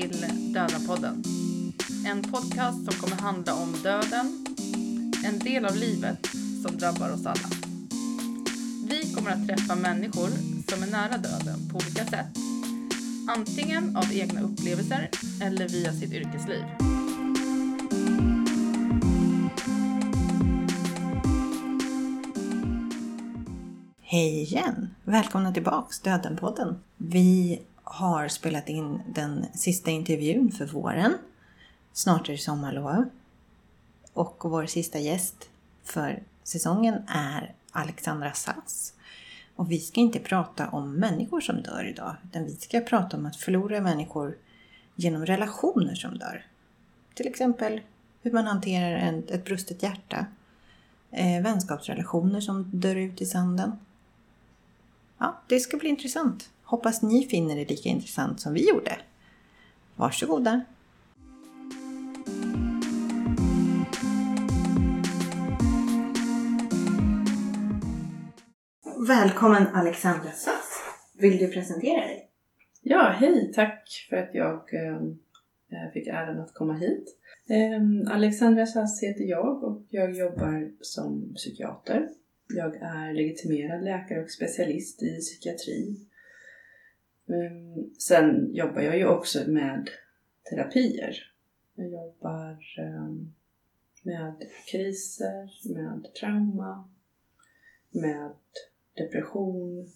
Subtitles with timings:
[0.00, 1.22] till Döda-podden.
[2.06, 4.46] En podcast som kommer handla om döden,
[5.24, 6.26] en del av livet
[6.66, 7.48] som drabbar oss alla.
[8.88, 10.28] Vi kommer att träffa människor
[10.68, 12.36] som är nära döden på olika sätt.
[13.28, 15.10] Antingen av egna upplevelser
[15.42, 16.64] eller via sitt yrkesliv.
[24.02, 24.94] Hej igen!
[25.04, 26.78] Välkomna tillbaks Dödenpodden.
[26.96, 27.60] Vi
[27.92, 31.18] har spelat in den sista intervjun för våren.
[31.92, 33.04] Snart är det sommarlov.
[34.12, 35.48] Och vår sista gäst
[35.84, 38.94] för säsongen är Alexandra Sass.
[39.56, 43.26] Och vi ska inte prata om människor som dör idag, utan vi ska prata om
[43.26, 44.36] att förlora människor
[44.94, 46.46] genom relationer som dör.
[47.14, 47.80] Till exempel
[48.22, 50.26] hur man hanterar en, ett brustet hjärta,
[51.10, 53.72] eh, vänskapsrelationer som dör ut i sanden.
[55.18, 56.50] Ja, det ska bli intressant.
[56.70, 58.98] Hoppas ni finner det lika intressant som vi gjorde.
[59.96, 60.60] Varsågoda!
[69.08, 70.82] Välkommen Alexandra Sass!
[71.18, 72.30] Vill du presentera dig?
[72.82, 73.52] Ja, hej!
[73.54, 77.16] Tack för att jag äh, fick äran att komma hit.
[77.48, 82.08] Ähm, Alexandra Sass heter jag och jag jobbar som psykiater.
[82.48, 86.06] Jag är legitimerad läkare och specialist i psykiatri.
[87.30, 89.90] Ähm, sen jobbar jag ju också med
[90.50, 91.16] terapier.
[91.74, 93.34] Jag jobbar ähm,
[94.02, 94.34] med
[94.70, 96.88] kriser, med trauma,
[97.90, 98.32] med
[98.94, 99.90] depression,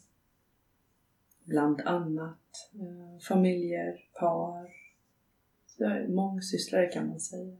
[1.44, 2.38] bland annat.
[2.74, 4.68] Eh, familjer, par.
[5.66, 7.56] Så jag är mångsysslare kan man säga.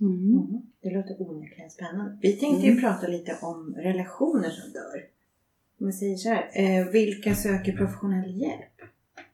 [0.00, 0.34] Mm.
[0.34, 0.62] Mm.
[0.80, 2.18] Det låter onekligen spännande.
[2.22, 5.11] Vi tänkte ju prata lite om relationer som dör.
[5.82, 8.80] Om vi säger så här, eh, vilka söker professionell hjälp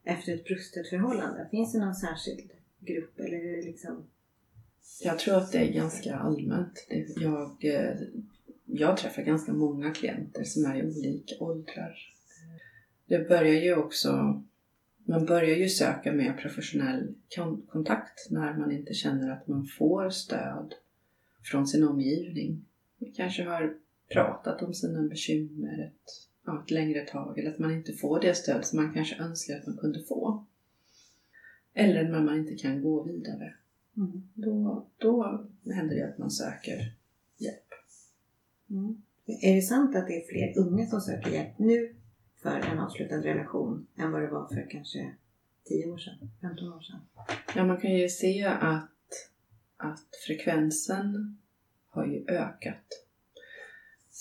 [0.05, 1.49] efter ett brustet förhållande?
[1.51, 2.51] Finns det någon särskild
[2.81, 4.05] grupp eller är det liksom?
[5.03, 6.87] Jag tror att det är ganska allmänt.
[7.17, 7.97] Jag eh,
[8.65, 11.99] jag träffar ganska många klienter som är i olika åldrar.
[13.07, 14.43] Det börjar ju också,
[15.05, 17.15] man börjar ju söka mer professionell
[17.69, 20.75] kontakt när man inte känner att man får stöd
[21.45, 22.65] från sin omgivning.
[22.99, 23.75] Man kanske har
[24.13, 28.35] pratat om sina bekymmer ett, ja, ett längre tag eller att man inte får det
[28.35, 30.45] stöd som man kanske önskar att man kunde få.
[31.75, 33.55] Eller när man inte kan gå vidare.
[33.97, 34.29] Mm.
[34.35, 36.93] Då, då händer det att man söker
[37.37, 37.75] hjälp.
[38.71, 39.03] Mm.
[39.27, 41.95] Är det sant att det är fler unga som söker hjälp nu
[42.43, 45.15] för en avslutad relation än vad det var för kanske
[45.65, 47.01] 10 år sedan, 15 år sedan?
[47.57, 48.91] Ja, man kan ju se att,
[49.77, 51.39] att frekvensen
[51.87, 53.08] har ju ökat.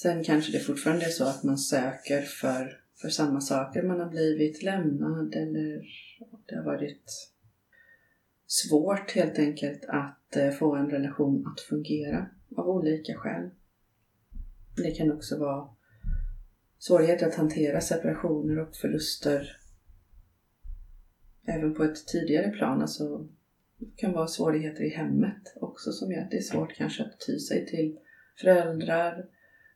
[0.01, 3.83] Sen kanske det fortfarande är så att man söker för, för samma saker.
[3.83, 5.81] Man har blivit lämnad eller
[6.45, 7.31] det har varit
[8.45, 13.49] svårt helt enkelt att eh, få en relation att fungera av olika skäl.
[14.75, 15.69] Det kan också vara
[16.79, 19.57] svårigheter att hantera separationer och förluster
[21.47, 22.81] även på ett tidigare plan.
[22.81, 23.27] Alltså,
[23.77, 27.19] det kan vara svårigheter i hemmet också som gör att det är svårt kanske att
[27.27, 27.99] ty sig till
[28.41, 29.25] föräldrar,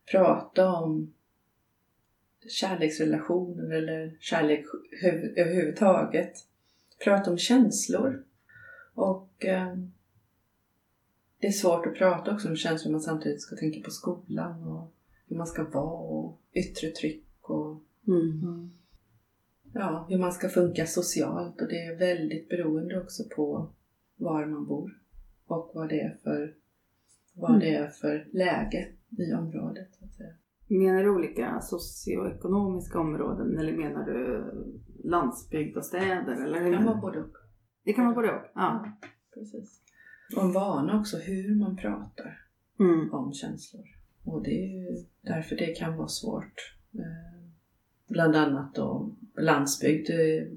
[0.06, 1.13] prata om
[2.50, 4.66] kärleksrelationer eller kärlek
[5.35, 6.34] överhuvudtaget.
[7.03, 8.23] Prata om känslor.
[8.94, 9.75] Och eh,
[11.40, 14.63] det är svårt att prata också om känslor om man samtidigt ska tänka på skolan
[14.63, 14.94] och
[15.28, 18.72] hur man ska vara och yttre tryck och mm.
[19.73, 23.69] ja, hur man ska funka socialt och det är väldigt beroende också på
[24.16, 25.00] var man bor
[25.45, 26.55] och vad det är för,
[27.34, 27.59] vad mm.
[27.61, 28.87] det är för läge
[29.17, 29.96] i området.
[29.99, 30.34] Så att säga.
[30.67, 34.46] Menar du olika socioekonomiska områden eller menar du
[35.03, 36.46] landsbygd och städer?
[36.46, 37.35] Eller det kan vara både och.
[37.84, 38.43] Det kan vara både och?
[38.43, 38.52] Ja.
[38.55, 39.81] ja precis.
[40.35, 42.46] Och en vana också hur man pratar
[42.79, 43.13] mm.
[43.13, 43.85] om känslor.
[44.23, 46.75] Och det är ju därför det kan vara svårt.
[46.93, 47.41] Eh,
[48.07, 50.07] bland annat då landsbygd.
[50.07, 50.47] Det,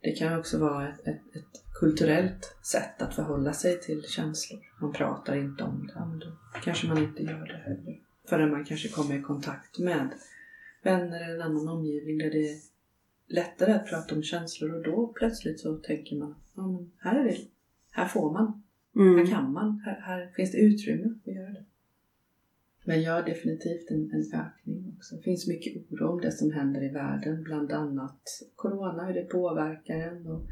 [0.00, 4.60] det kan också vara ett, ett, ett, kulturellt sätt att förhålla sig till känslor.
[4.80, 6.26] Man pratar inte om det, men då
[6.62, 8.00] kanske man inte gör det heller.
[8.28, 10.08] Förrän man kanske kommer i kontakt med
[10.82, 12.58] vänner eller en annan omgivning där det är
[13.26, 17.38] lättare att prata om känslor och då plötsligt så tänker man ja, här är det,
[17.90, 18.64] här får man
[18.96, 19.18] Mm.
[19.18, 21.64] Här kan man, här, här, finns det utrymme att göra det.
[22.84, 25.16] Men ja, definitivt en, en ökning också.
[25.16, 28.20] Det finns mycket oro om det som händer i världen, bland annat
[28.56, 30.42] Corona, hur det påverkar en och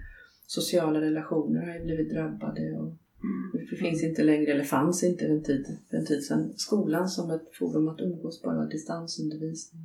[0.53, 2.87] sociala relationer har ju blivit drabbade och
[3.23, 3.67] mm.
[3.71, 7.09] det finns inte längre, eller fanns inte för en tid, för en tid sedan, skolan
[7.09, 9.83] som ett forum att umgås, bara distansundervisning.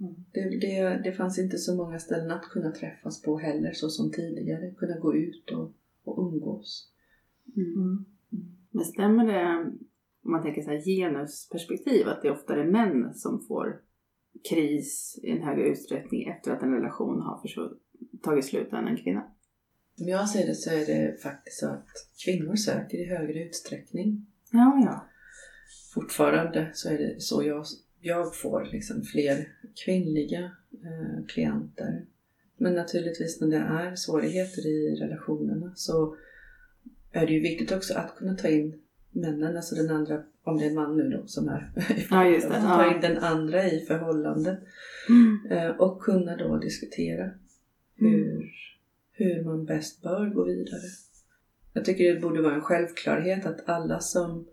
[0.00, 0.14] Mm.
[0.32, 4.10] Det, det, det fanns inte så många ställen att kunna träffas på heller så som
[4.10, 4.70] tidigare.
[4.70, 5.72] Kunna gå ut och,
[6.04, 6.90] och umgås.
[7.56, 7.72] Mm.
[7.72, 8.04] mm.
[8.70, 9.70] Men stämmer det,
[10.24, 13.80] om man tänker så här genusperspektiv, att det ofta är män som får
[14.50, 17.40] kris i en högre utsträckning efter att en relation har
[18.22, 19.24] tagit slut än en kvinna?
[19.96, 21.88] Som jag ser det så är det faktiskt så att
[22.24, 24.26] kvinnor söker i högre utsträckning.
[24.52, 25.08] Ja, ja.
[25.94, 27.64] Fortfarande så är det så jag,
[28.00, 29.48] jag får liksom fler
[29.84, 32.06] kvinnliga eh, klienter.
[32.56, 36.16] Men naturligtvis när det är svårigheter i relationerna så
[37.12, 40.64] är det ju viktigt också att kunna ta in männen, alltså den andra, om det
[40.64, 41.72] är en man nu då som är
[42.10, 42.60] ja, just det.
[42.60, 44.58] ta in den andra i förhållandet.
[45.08, 45.38] Mm.
[45.50, 47.30] Eh, och kunna då diskutera
[47.96, 48.48] hur, mm.
[49.12, 50.82] hur man bäst bör gå vidare.
[51.72, 54.48] Jag tycker det borde vara en självklarhet att alla som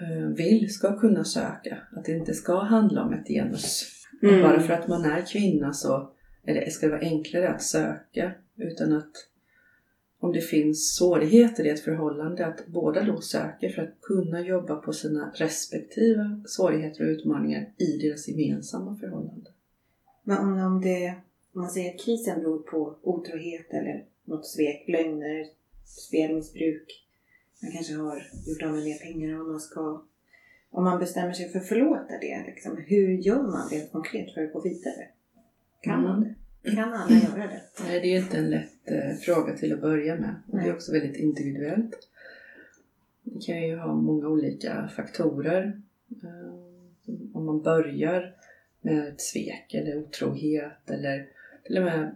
[0.00, 1.78] eh, vill ska kunna söka.
[1.92, 3.92] Att det inte ska handla om ett genus.
[4.22, 4.42] Mm.
[4.42, 6.10] Bara för att man är kvinna så
[6.44, 9.12] är det, ska det vara enklare att söka utan att
[10.18, 14.76] om det finns svårigheter i ett förhållande att båda då söker för att kunna jobba
[14.76, 19.50] på sina respektive svårigheter och utmaningar i deras gemensamma förhållande.
[20.22, 21.14] Men om, det,
[21.56, 25.46] om man säger att krisen beror på otrohet eller något svek, lögner,
[25.84, 27.06] spelmissbruk.
[27.62, 30.02] Man kanske har gjort av med mer pengar än man ska.
[30.70, 34.44] Om man bestämmer sig för att förlåta det, liksom, hur gör man rent konkret för
[34.44, 35.08] att gå vidare?
[35.80, 36.20] Kan man
[36.62, 36.70] det?
[36.70, 37.62] Kan alla göra det?
[37.84, 40.34] Nej, det är ju inte en lätt eh, fråga till att börja med.
[40.52, 42.08] Och det är också väldigt individuellt.
[43.22, 45.82] Det kan ju ha många olika faktorer.
[46.22, 46.54] Eh,
[47.34, 48.34] om man börjar
[48.80, 51.35] med ett svek eller otrohet eller
[51.66, 52.14] till och med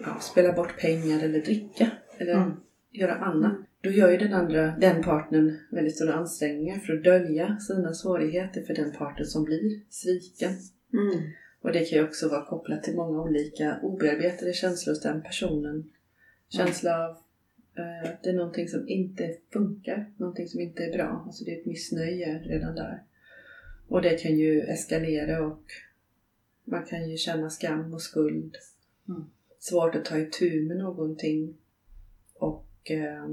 [0.00, 2.50] ja, spela bort pengar eller dricka eller mm.
[2.90, 3.56] göra annat.
[3.80, 8.62] Då gör ju den andra, den partnern väldigt stora ansträngningar för att dölja sina svårigheter
[8.62, 10.52] för den parten som blir sviken.
[10.92, 11.30] Mm.
[11.60, 15.90] Och det kan ju också vara kopplat till många olika obearbetade känslor hos den personen.
[16.48, 17.10] Känsla av
[17.76, 21.22] eh, det är någonting som inte funkar, någonting som inte är bra.
[21.26, 23.02] Alltså det är ett missnöje redan där.
[23.88, 25.62] Och det kan ju eskalera och
[26.64, 28.56] man kan ju känna skam och skuld.
[29.08, 29.24] Mm.
[29.58, 31.56] Svårt att ta itu med någonting.
[32.34, 33.28] Och eh,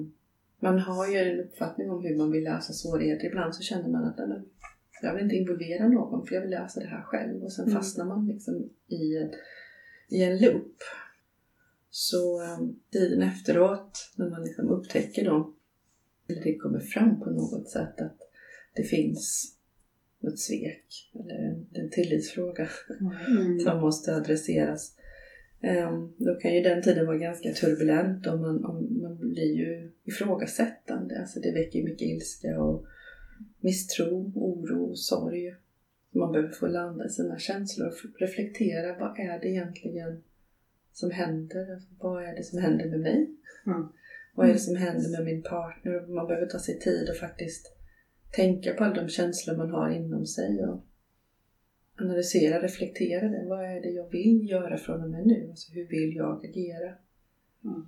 [0.60, 3.28] man har ju en uppfattning om hur man vill lösa svårigheter.
[3.28, 4.20] Ibland så känner man att
[5.02, 7.44] jag vill inte involvera någon för jag vill lösa det här själv.
[7.44, 7.76] Och sen mm.
[7.76, 9.32] fastnar man liksom i en,
[10.10, 10.76] i en loop.
[11.90, 15.54] Så um, tiden efteråt, när man liksom upptäcker då,
[16.28, 18.18] eller det kommer fram på något sätt att
[18.76, 19.57] det finns
[20.30, 22.70] något svek eller en tillitsfråga
[23.28, 23.60] mm.
[23.60, 24.94] som måste adresseras.
[25.64, 29.92] Um, då kan ju den tiden vara ganska turbulent och man, om, man blir ju
[30.04, 31.20] ifrågasättande.
[31.20, 32.86] Alltså det väcker mycket ilska och
[33.60, 35.56] misstro, oro, sorg.
[36.12, 39.00] Man behöver få landa i sina känslor och reflektera.
[39.00, 40.24] Vad är det egentligen
[40.92, 41.74] som händer?
[41.74, 43.30] Alltså, vad är det som händer med mig?
[43.66, 43.88] Mm.
[44.36, 46.08] Vad är det som händer med min partner?
[46.08, 47.77] Man behöver ta sig tid och faktiskt
[48.32, 50.86] tänka på alla de känslor man har inom sig och
[52.00, 53.46] analysera, reflektera det.
[53.50, 55.48] Vad är det jag vill göra från och med nu?
[55.50, 56.94] Alltså, hur vill jag agera?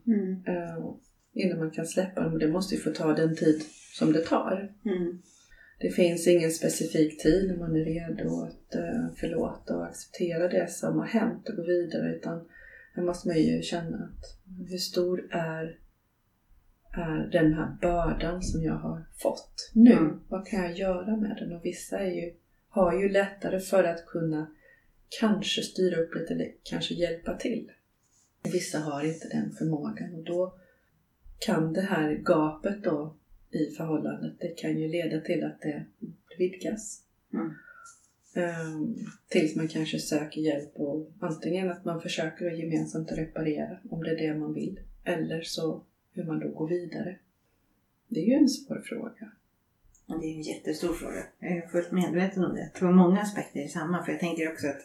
[0.05, 0.43] Mm.
[0.47, 0.95] Uh,
[1.33, 2.39] innan man kan släppa dem.
[2.39, 3.61] Det måste ju få ta den tid
[3.93, 4.73] som det tar.
[4.85, 5.21] Mm.
[5.79, 10.71] Det finns ingen specifik tid när man är redo att uh, förlåta och acceptera det
[10.71, 12.45] som har hänt och gå vidare utan
[12.93, 15.79] här måste man ju känna att hur stor är,
[16.91, 19.91] är den här bördan som jag har fått nu?
[19.91, 20.19] Mm.
[20.27, 21.55] Vad kan jag göra med den?
[21.55, 22.33] Och vissa är ju,
[22.69, 24.47] har ju lättare för att kunna
[25.19, 27.71] kanske styra upp lite eller kanske hjälpa till.
[28.43, 30.53] Vissa har inte den förmågan och då
[31.39, 33.15] kan det här gapet då
[33.51, 35.85] i förhållandet, det kan ju leda till att det
[36.37, 37.03] vidgas.
[37.33, 37.53] Mm.
[38.35, 38.95] Um,
[39.27, 44.11] tills man kanske söker hjälp och antingen att man försöker att gemensamt reparera om det
[44.11, 44.79] är det man vill.
[45.03, 45.83] Eller så
[46.19, 47.15] hur man då går vidare.
[48.07, 49.31] Det är ju en svår fråga.
[50.07, 51.23] Det är en jättestor fråga.
[51.39, 52.61] Jag är fullt medveten om det.
[52.61, 54.03] Jag tror många aspekter är samma.
[54.03, 54.81] För jag tänker också att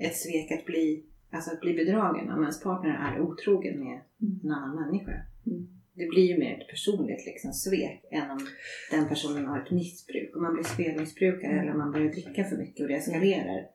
[0.00, 4.00] ett svek att bli, alltså att bli bedragen om ens partner är otrogen med
[4.44, 5.12] en annan människa.
[5.46, 8.46] Mm det blir ju mer ett personligt liksom, svek än om
[8.90, 10.36] den personen har ett missbruk.
[10.36, 13.66] Om man blir spelmissbrukare eller om man börjar dricka för mycket och det eskalerar.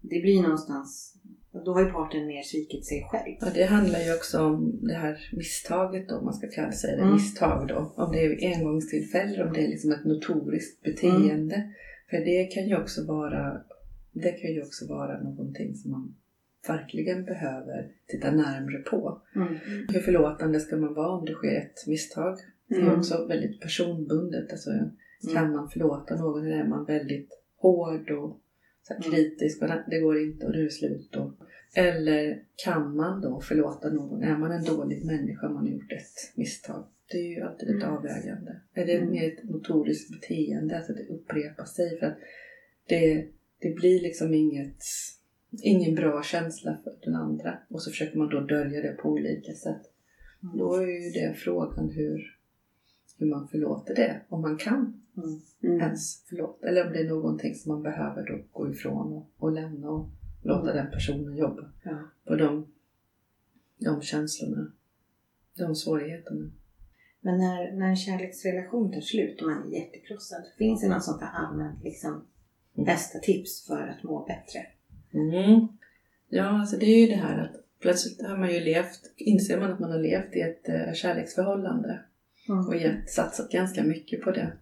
[0.00, 1.19] Det blir någonstans,
[1.52, 3.36] då har ju parten mer svikit sig själv.
[3.40, 6.96] Ja, det handlar ju också om det här misstaget då, om man ska kalla sig
[6.96, 7.12] det, mm.
[7.12, 7.92] misstag då.
[7.96, 11.54] Om det är engångstillfälle, om det är liksom ett notoriskt beteende.
[11.54, 11.70] Mm.
[12.10, 13.62] För det kan ju också vara
[14.12, 16.14] det kan ju också vara någonting som man
[16.68, 19.22] verkligen behöver titta närmre på.
[19.36, 19.58] Mm.
[19.88, 22.38] Hur förlåtande ska man vara om det sker ett misstag?
[22.68, 22.98] Det är mm.
[22.98, 24.52] också väldigt personbundet.
[24.52, 24.90] Alltså, mm.
[25.34, 28.40] Kan man förlåta någon eller är man väldigt hård och
[28.96, 31.32] så kritisk och det går inte och det är slut då.
[31.74, 34.22] Eller kan man då förlåta någon?
[34.22, 36.84] Är man en dålig människa om man har gjort ett misstag?
[37.10, 38.60] Det är ju alltid ett avvägande.
[38.74, 41.98] Är det mer ett motoriskt beteende, alltså att det upprepar sig?
[41.98, 42.18] För att
[42.88, 43.26] det,
[43.58, 44.82] det blir liksom inget,
[45.62, 47.58] ingen bra känsla för den andra.
[47.68, 49.82] Och så försöker man då dölja det på olika sätt.
[50.42, 50.58] Mm.
[50.58, 52.39] Då är ju det frågan hur,
[53.20, 54.20] hur man förlåter det.
[54.28, 55.02] Om man kan
[55.62, 55.80] mm.
[55.80, 56.68] ens förlåta.
[56.68, 60.08] Eller om det är någonting som man behöver då gå ifrån och, och lämna och
[60.42, 61.98] låta den personen jobba ja.
[62.24, 62.66] på de,
[63.78, 64.72] de känslorna,
[65.58, 66.50] de svårigheterna.
[67.20, 71.22] Men när, när en kärleksrelation tar slut och man är jättekrossad, finns det något sånt
[71.22, 72.86] här allmänt liksom, mm.
[72.86, 74.66] bästa tips för att må bättre?
[75.12, 75.68] Mm.
[76.28, 79.72] Ja, alltså det är ju det här att plötsligt har man ju levt, inser man
[79.72, 82.00] att man har levt i ett uh, kärleksförhållande
[82.50, 82.66] mm.
[82.66, 84.52] och gett, satsat ganska mycket på det.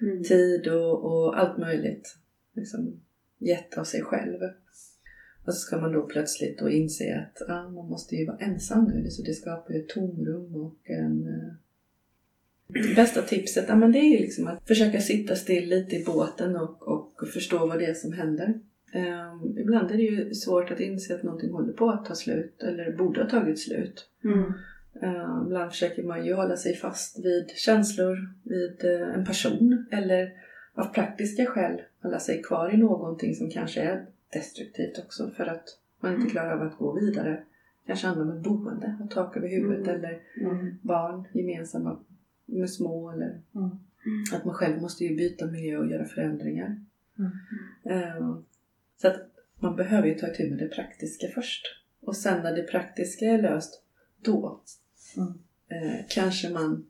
[0.00, 0.22] Mm.
[0.22, 2.16] Tid och, och, allt möjligt.
[2.54, 3.00] Liksom,
[3.38, 4.40] gett av sig själv.
[5.44, 8.84] Och så ska man då plötsligt då inse att ah, man måste ju vara ensam
[8.84, 11.52] nu, så det skapar ju ett tomrum och en uh,
[12.96, 16.56] Bästa tipset ja, men det är ju liksom att försöka sitta still lite i båten
[16.56, 18.60] och, och förstå vad det är som händer.
[18.94, 22.62] Um, ibland är det ju svårt att inse att någonting håller på att ta slut
[22.62, 24.08] eller borde ha tagit slut.
[24.24, 24.52] Mm.
[25.46, 30.32] Ibland försöker man ju hålla sig fast vid känslor, vid uh, en person eller
[30.74, 35.64] av praktiska skäl hålla sig kvar i någonting som kanske är destruktivt också för att
[36.00, 36.30] man inte mm.
[36.30, 37.42] klarar av att gå vidare.
[37.86, 39.94] Kanske handlar om ett boende, ha tak över huvudet mm.
[39.94, 40.78] eller mm.
[40.82, 41.98] barn, gemensamma
[42.46, 43.70] med små eller mm.
[44.32, 46.80] att man själv måste ju byta miljö och göra förändringar.
[47.86, 48.38] Uh,
[48.96, 51.66] så att man behöver ju ta itu med det praktiska först.
[52.00, 53.82] Och sen när det praktiska är löst,
[54.22, 54.60] då
[55.16, 55.32] mm.
[55.68, 56.86] eh, kanske man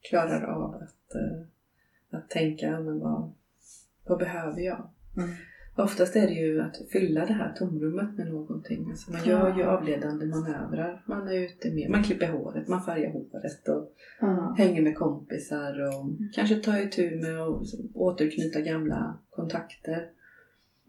[0.00, 3.32] klarar av att, eh, att tänka, men vad,
[4.06, 4.90] vad behöver jag?
[5.16, 5.30] Mm.
[5.78, 8.90] Oftast är det ju att fylla det här tomrummet med någonting.
[8.90, 11.04] Alltså man gör ju avledande manövrar.
[11.06, 13.92] Man är ute med, man klipper håret, man färgar håret och
[14.22, 14.54] mm.
[14.56, 16.28] hänger med kompisar och mm.
[16.34, 17.62] kanske tar itu med att
[17.94, 20.10] återknyta gamla kontakter.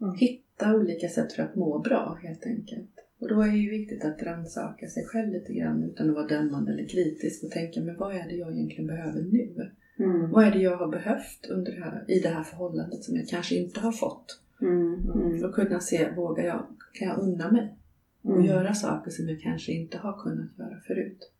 [0.00, 0.14] Mm.
[0.14, 2.99] Hitta olika sätt för att må bra helt enkelt.
[3.20, 6.26] Och då är det ju viktigt att rannsaka sig själv lite grann utan att vara
[6.26, 9.70] dömande eller kritisk och tänka men vad är det jag egentligen behöver nu?
[9.98, 10.30] Mm.
[10.30, 13.28] Vad är det jag har behövt under det här, i det här förhållandet som jag
[13.28, 14.40] kanske inte har fått?
[14.60, 15.10] Mm.
[15.14, 15.44] Mm.
[15.44, 17.76] Och kunna se, vågar jag, kan jag unna mig?
[18.22, 18.46] Och mm.
[18.46, 21.32] göra saker som jag kanske inte har kunnat göra förut.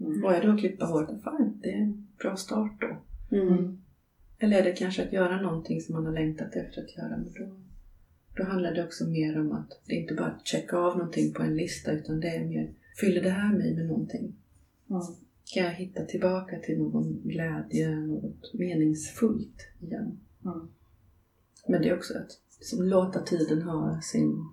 [0.00, 0.24] Mm.
[0.24, 2.96] Och är då att klippa håret, fine, det är en bra start då.
[3.36, 3.82] Mm.
[4.38, 7.32] Eller är det kanske att göra någonting som man har längtat efter att göra, men
[7.32, 7.54] då
[8.40, 11.42] då handlar det också mer om att det inte bara att checka av någonting på
[11.42, 14.36] en lista utan det är mer, fyller det här mig med någonting?
[14.90, 15.02] Mm.
[15.54, 20.20] Kan jag hitta tillbaka till någon glädje, något meningsfullt igen?
[20.44, 20.68] Mm.
[21.68, 24.48] Men det är också att liksom, låta tiden ha sin...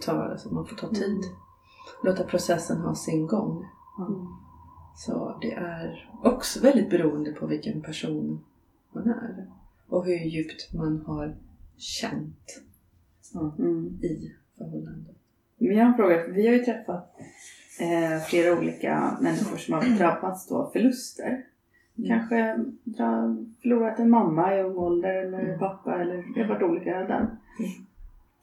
[0.00, 1.04] Ta, alltså, man får ta tid.
[1.04, 1.36] Mm.
[2.04, 3.64] Låta processen ha sin gång.
[3.98, 4.26] Mm.
[4.96, 8.44] Så det är också väldigt beroende på vilken person
[8.92, 9.46] man är.
[9.88, 11.36] Och hur djupt man har
[11.76, 12.65] känt
[13.34, 13.98] mm.
[14.02, 15.16] i förhållandet.
[15.58, 17.16] Men jag har en fråga, vi har ju träffat
[17.80, 21.44] eh, flera olika människor som har drabbats av förluster.
[21.98, 22.08] Mm.
[22.08, 25.58] Kanske dra, förlorat en mamma i ung ålder eller mm.
[25.58, 27.22] pappa eller det har varit olika öden.
[27.22, 27.36] Mm.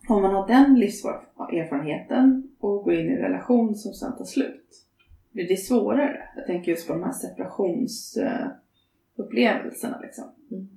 [0.08, 4.86] Om man har den livserfarenheten och går in i en relation som sen tar slut,
[5.32, 6.30] blir det svårare?
[6.36, 10.00] Jag tänker just på de här separationsupplevelserna.
[10.02, 10.26] Liksom.
[10.52, 10.68] Mm.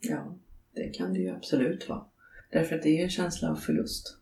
[0.00, 0.34] Ja,
[0.74, 2.04] det kan det ju absolut vara.
[2.50, 4.18] Därför att det är ju en känsla av förlust.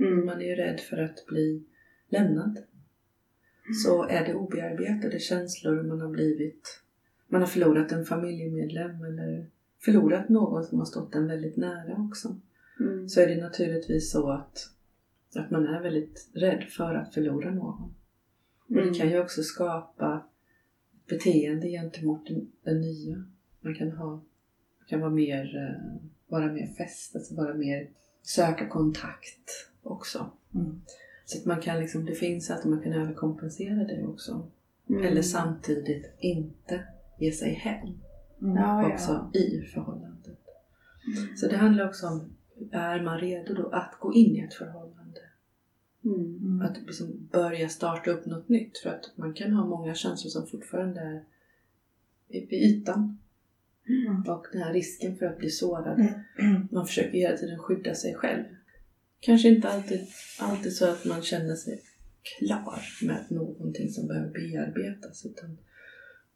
[0.00, 0.26] Mm.
[0.26, 1.62] Man är ju rädd för att bli
[2.08, 2.56] lämnad.
[2.56, 3.74] Mm.
[3.84, 6.80] Så är det obearbetade känslor man har blivit,
[7.28, 9.46] man har förlorat en familjemedlem eller
[9.84, 12.36] förlorat någon som har stått en väldigt nära också.
[12.80, 13.08] Mm.
[13.08, 14.70] Så är det naturligtvis så att,
[15.36, 17.94] att man är väldigt rädd för att förlora någon.
[18.68, 18.94] Och det mm.
[18.94, 20.26] kan ju också skapa
[21.08, 23.24] beteende gentemot den, den nya.
[23.60, 24.22] Man kan ha,
[24.86, 27.88] kan vara mer eh, vara mer fäst, alltså vara mer
[28.22, 30.30] söka kontakt också.
[30.54, 30.80] Mm.
[31.24, 34.48] Så att man kan liksom, det finns att man kan överkompensera det också.
[34.88, 35.04] Mm.
[35.04, 36.84] Eller samtidigt inte
[37.18, 37.88] ge sig hem.
[38.42, 38.92] Mm.
[38.92, 39.40] Också ja.
[39.40, 40.38] i förhållandet.
[41.16, 41.36] Mm.
[41.36, 42.36] Så det handlar också om,
[42.72, 45.20] är man redo då att gå in i ett förhållande?
[46.04, 46.62] Mm.
[46.62, 48.78] Att liksom börja starta upp något nytt.
[48.78, 51.24] För att man kan ha många känslor som fortfarande
[52.28, 53.18] är vid ytan.
[53.88, 54.22] Mm.
[54.28, 56.00] Och den här risken för att bli sårad.
[56.38, 56.68] Mm.
[56.72, 58.44] Man försöker hela tiden skydda sig själv.
[59.20, 60.00] Kanske inte alltid,
[60.38, 61.82] alltid så att man känner sig
[62.38, 65.26] klar med någonting som behöver bearbetas.
[65.26, 65.58] Utan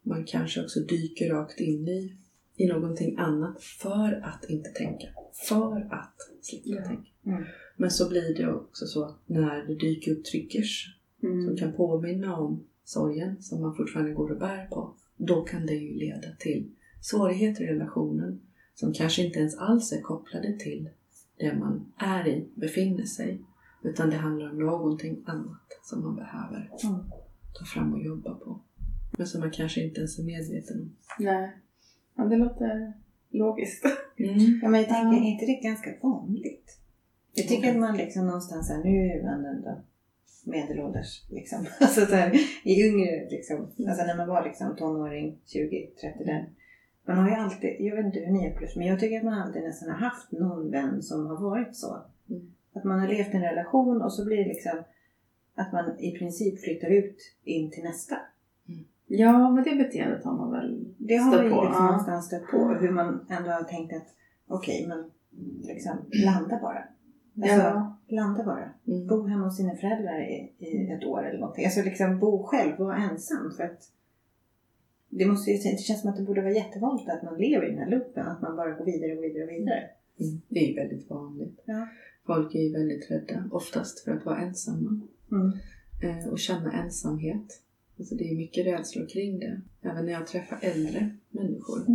[0.03, 2.17] man kanske också dyker rakt in i
[2.59, 5.07] i någonting annat för att inte tänka.
[5.49, 6.85] För att slippa Ja.
[6.87, 7.09] tänka.
[7.25, 7.43] Mm.
[7.77, 11.45] Men så blir det också så att när det dyker upp triggers Mm.
[11.47, 14.95] som kan påminna om sorgen som man fortfarande går och bär på.
[15.17, 18.41] Då kan det ju leda till svårigheter i relationen
[18.75, 20.89] som kanske inte ens alls är kopplade till
[21.37, 23.41] det man är i, befinner sig.
[23.83, 26.99] Utan det handlar om någonting annat som man behöver Mm.
[27.59, 28.59] ta fram och jobba på.
[29.17, 30.95] Men som man kanske inte ens är medveten om.
[31.19, 31.51] Nej.
[32.15, 32.93] Ja, det låter
[33.29, 33.85] logiskt.
[34.17, 34.59] Mm.
[34.61, 36.77] Ja, men jag tänker, är inte det ganska vanligt?
[37.33, 39.81] Jag tycker att man liksom någonstans här, nu är man ändå
[40.43, 41.65] medelålders liksom.
[41.79, 46.49] Alltså så här, i yngre liksom, alltså när man var liksom tonåring, 20, 30 där.
[47.07, 49.33] Man har ju alltid, jag vet inte hur ni upplevs, men jag tycker att man
[49.41, 51.97] alltid nästan har haft någon vän som har varit så.
[52.29, 52.51] Mm.
[52.75, 54.83] Att man har levt i en relation och så blir det liksom
[55.55, 58.15] att man i princip flyttar ut in till nästa.
[59.07, 61.61] Ja, men det beteendet har man väl Det har man ju på.
[61.63, 61.85] liksom Ja.
[61.85, 62.57] någonstans stött på.
[62.81, 64.07] Hur man ändå har tänkt att
[64.47, 65.11] okej, men
[65.67, 66.83] liksom landa bara.
[67.43, 67.97] Alltså, Ja.
[68.07, 68.69] landa bara.
[68.87, 69.07] Mm.
[69.07, 71.65] Bo hemma hos sina föräldrar i, i ett år eller någonting.
[71.65, 73.51] Alltså liksom bo själv, vara ensam.
[73.57, 73.91] För att
[75.17, 77.79] det, måste det känns som att det borde vara jättevanligt att man lever i den
[77.79, 78.27] här loopen.
[78.27, 79.89] Att man bara går vidare och vidare och vidare.
[80.19, 80.41] Mm.
[80.47, 81.61] Det är väldigt vanligt.
[81.65, 81.87] Ja.
[82.25, 85.01] Folk är ju väldigt rädda, oftast för att vara ensamma.
[85.31, 85.51] Mm.
[86.03, 87.61] eh, och känna ensamhet.
[87.99, 89.61] Alltså det är mycket rädslor kring det.
[89.81, 91.85] Även när jag träffar äldre människor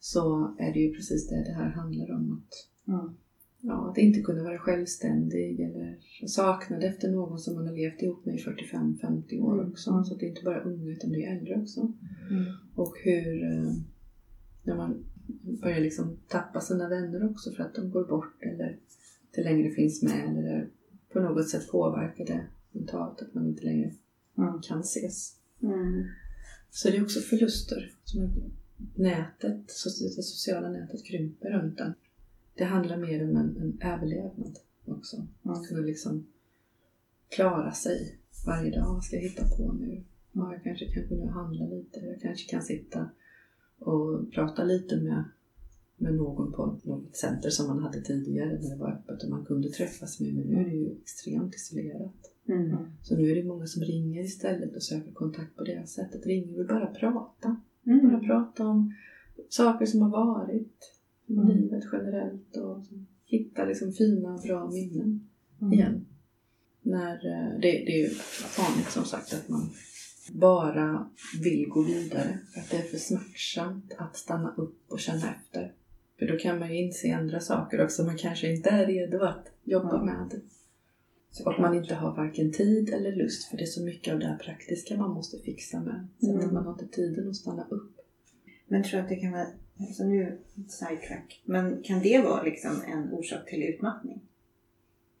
[0.00, 2.42] så är det ju precis det det här handlar om.
[2.42, 3.16] Att, Mm.
[3.64, 8.24] Ja, att inte kunna vara självständig eller saknad efter någon som man har levt ihop
[8.24, 9.72] med i 45-50 år Mm.
[9.72, 9.90] också.
[9.90, 10.04] Mm.
[10.04, 11.80] Så att det är inte bara unga utan det är äldre också.
[12.30, 12.44] Mm.
[12.74, 13.72] Och hur eh,
[14.62, 15.04] när man
[15.62, 18.78] börjar liksom tappa sina vänner också för att de går bort eller
[19.26, 20.68] inte längre finns med eller
[21.12, 23.92] på något sätt påverkar det mentalt att man inte längre
[24.38, 24.60] Mm.
[24.62, 25.36] kan ses.
[25.62, 26.04] Mm.
[26.70, 27.90] Så det är också förluster.
[28.04, 28.32] Som
[28.94, 29.66] nätet,
[30.16, 31.92] det sociala nätet krymper runt en.
[32.54, 35.16] Det handlar mer om en, en överlevnad också.
[35.16, 35.56] Mm.
[35.56, 36.26] Att kunna liksom
[37.28, 38.94] klara sig varje dag.
[38.94, 40.02] Vad ska jag hitta på nu?
[40.32, 42.00] Ja, jag kanske kan kunna handla lite.
[42.00, 43.10] Jag kanske kan sitta
[43.78, 45.24] och prata lite med,
[45.96, 49.44] med någon på något center som man hade tidigare när det var öppet och man
[49.44, 50.34] kunde träffas med.
[50.34, 52.32] Men nu är det ju extremt isolerat.
[52.48, 52.76] Mm.
[53.02, 56.26] Så nu är det många som ringer istället och söker kontakt på det sättet.
[56.26, 57.56] Ringer och bara prata.
[57.86, 58.08] Mm.
[58.08, 58.94] Bara prata om
[59.48, 61.48] saker som har varit Mm.
[61.48, 62.78] livet generellt och
[63.24, 65.28] hitta liksom fina, bra minnen
[65.60, 65.72] Mm.
[65.72, 66.06] igen.
[66.82, 68.10] När, eh, det, det är ju
[68.58, 69.70] vanligt som sagt att man
[70.32, 71.10] bara
[71.42, 75.72] vill gå vidare att det är för smärtsamt att stanna upp och känna efter.
[76.18, 79.46] För då kan man ju inse andra saker också man kanske inte är redo att
[79.64, 80.06] jobba Mm.
[80.06, 80.40] med.
[81.44, 84.26] Och man inte har varken tid eller lust för det är så mycket av det
[84.26, 86.06] här praktiska man måste fixa med.
[86.20, 86.54] Så att Mm.
[86.54, 87.96] man har inte tiden att stanna upp.
[88.66, 89.46] Men tror att det kan vara,
[89.80, 94.20] alltså nu sidetrack, men kan det vara liksom en orsak till utmattning?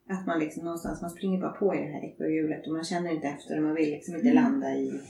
[0.08, 3.10] Att man liksom någonstans, man springer bara på i det här ekorrhjulet och man känner
[3.14, 4.44] inte efter och man vill liksom inte Mm.
[4.44, 5.00] landa i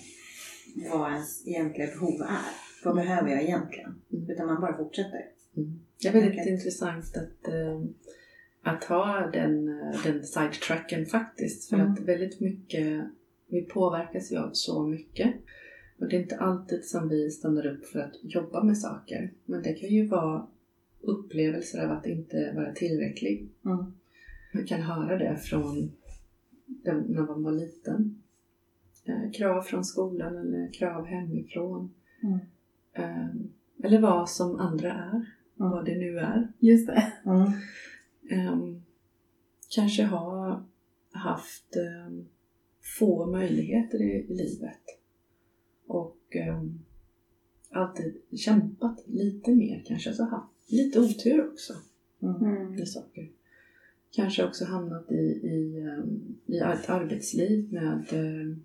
[0.92, 2.52] vad ens egentliga behov är.
[2.85, 3.94] Vad behöver jag egentligen?
[4.12, 4.31] Mm.
[4.31, 5.26] Utan man bara fortsätter.
[5.57, 5.81] Mm.
[6.02, 7.83] Det är väldigt intressant att, eh,
[8.62, 11.68] att ha den, eh, den sidetracken faktiskt.
[11.68, 11.92] För Mm.
[11.92, 13.05] att väldigt mycket,
[13.48, 15.35] vi påverkas ju av så mycket.
[16.02, 19.32] Och det är inte alltid som vi stannar upp för att jobba med saker.
[19.44, 20.46] Men det kan ju vara
[21.00, 23.48] upplevelser av att inte vara tillräcklig.
[23.64, 23.84] Mm.
[24.52, 25.92] Man kan höra det från
[26.84, 28.22] när man var liten.
[29.04, 31.94] Eh, krav från skolan eller krav hemifrån.
[32.22, 32.38] Mm.
[32.92, 33.34] Eh,
[33.84, 35.14] eller vad som andra är.
[35.14, 35.70] Mm.
[35.70, 36.52] Vad det nu är.
[36.58, 37.12] Just det.
[38.30, 38.82] Ehm,
[39.74, 40.62] kanske ha
[41.10, 42.26] haft ehm,
[42.98, 45.01] få möjligheter i livet.
[45.92, 46.78] Och ehm,
[47.70, 50.11] alltid kämpat lite mer kanske.
[50.11, 51.74] Alltså haft lite otur också
[52.22, 52.37] Mm.
[52.44, 52.74] Mm.
[52.74, 53.28] med saker.
[54.11, 58.62] Kanske också hamnat i, i, ehm, i ett arbetsliv med ehm,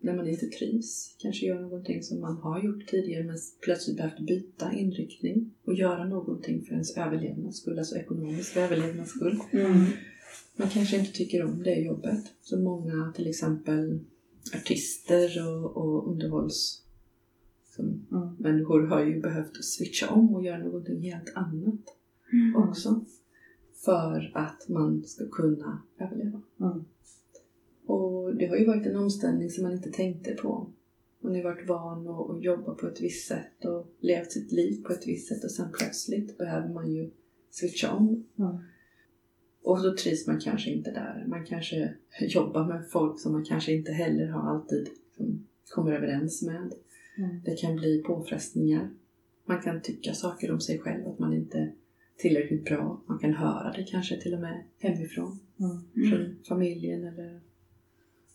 [0.00, 1.14] när man inte trivs.
[1.18, 6.04] Kanske gör någonting som man har gjort tidigare men plötsligt behövt byta inriktning och göra
[6.04, 9.40] någonting för ens överlevnads skull, alltså ekonomisk överlevnads skull.
[9.52, 9.84] Mm.
[10.56, 12.24] Man kanske inte tycker om det jobbet.
[12.42, 13.98] Så många till exempel
[14.54, 16.82] artister och, och underhålls
[17.76, 18.36] som Mm.
[18.38, 21.80] människor har ju behövt switcha om och göra någonting helt annat
[22.32, 22.56] Mm.
[22.56, 23.04] också.
[23.74, 26.42] För att man ska kunna överleva.
[26.60, 26.84] Mm.
[27.86, 30.66] Och det har ju varit en omställning som man inte tänkte på.
[31.20, 34.82] Man har varit van att, att jobba på ett visst sätt och levt sitt liv
[34.82, 37.10] på ett visst sätt och sen plötsligt behöver man ju
[37.50, 38.24] switcha om.
[39.64, 39.72] Mm.
[39.72, 41.24] Och då trivs man kanske inte där.
[41.28, 44.88] Man kanske jobbar med folk som man kanske inte heller har alltid
[45.70, 46.72] kommer överens med.
[47.18, 47.40] Mm.
[47.44, 48.90] Det kan bli påfrestningar.
[49.44, 51.72] Man kan tycka saker om sig själv, att man inte är
[52.16, 53.02] tillräckligt bra.
[53.06, 55.38] Man kan höra det kanske till och med hemifrån.
[55.60, 56.10] Mm.
[56.10, 57.40] Från familjen eller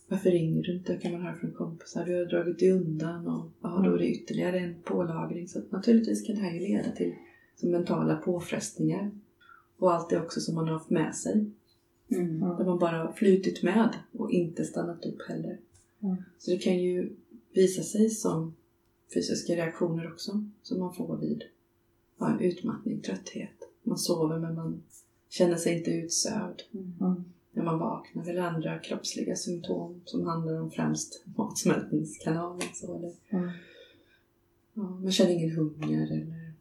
[0.07, 0.97] varför ringer du inte?
[0.97, 2.05] kan man höra från kompisar.
[2.05, 5.47] Du har dragit dig undan och ja, då är det ytterligare en pålagring.
[5.47, 7.13] Så naturligtvis kan det här ju leda till
[7.55, 9.11] som mentala påfrestningar.
[9.77, 11.45] Och allt det också som man har haft med sig.
[12.09, 12.39] Mm.
[12.39, 15.57] Där man bara flutit med och inte stannat upp heller.
[15.99, 16.15] Mm.
[16.39, 17.15] Så det kan ju
[17.53, 18.55] visa sig som
[19.13, 21.43] fysiska reaktioner också som man får vid
[22.17, 23.49] ja, en utmattning, trötthet.
[23.83, 24.83] Man sover men man
[25.29, 27.23] känner sig inte utsövd Mm.
[27.51, 32.67] när man vaknar eller andra kroppsliga symptom som handlar om främst matsmältningskanalen.
[32.73, 33.49] Så, eller, Mm.
[34.73, 36.51] ja, man känner ingen hunger eller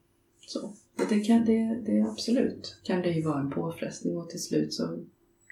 [0.47, 0.73] så.
[0.97, 4.73] Det, kan, det, det är absolut kan det ju vara en påfrestning och till slut
[4.75, 4.99] så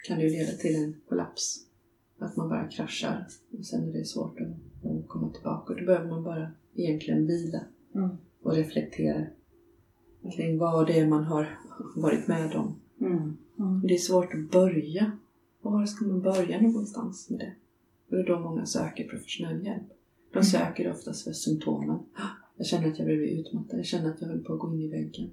[0.06, 1.66] kan det ju leda till en kollaps.
[2.18, 3.26] Att man bara kraschar
[3.58, 5.72] och sen är det svårt att, att komma tillbaka.
[5.72, 7.60] Och då behöver man bara egentligen vila
[7.94, 8.10] Mm.
[8.42, 9.26] och reflektera
[10.36, 11.58] kring vad det är man har
[11.96, 12.74] varit med om.
[13.00, 13.36] Mm.
[13.58, 13.80] Mm.
[13.86, 15.12] Det är svårt att börja.
[15.62, 17.52] Var ska man börja någonstans med det?
[18.10, 19.86] Och det är då många söker professionell hjälp.
[20.32, 20.44] De Mm.
[20.44, 21.98] söker oftast för symptomen.
[22.62, 23.78] "Ah, Jag känner att jag blir utmattad.
[23.78, 25.30] Jag känner att jag håller på att gå in i väggen.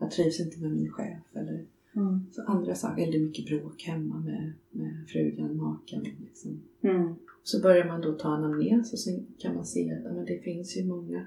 [0.00, 1.18] Jag trivs inte med min chef.
[1.34, 1.64] Eller
[1.96, 2.20] Mm.
[2.32, 3.14] så andra saker.
[3.14, 6.02] Är mycket bråk hemma med, med frugan, maken.
[6.20, 6.60] Liksom.
[6.82, 7.14] Mm.
[7.42, 10.76] Så börjar man då ta anamnes och sen kan man se att men det finns
[10.76, 11.26] ju många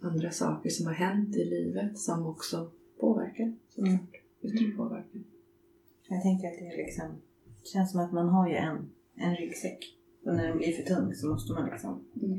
[0.00, 3.54] andra saker som har hänt i livet som också påverkar.
[3.68, 4.16] Såklart.
[4.42, 5.24] Yttre påverkan.
[6.08, 7.06] Jag tänker att det är liksom,
[7.62, 9.96] det känns som att man har ju en, en ryggsäck.
[10.24, 12.38] Och när den blir för tung så måste man liksom Mm.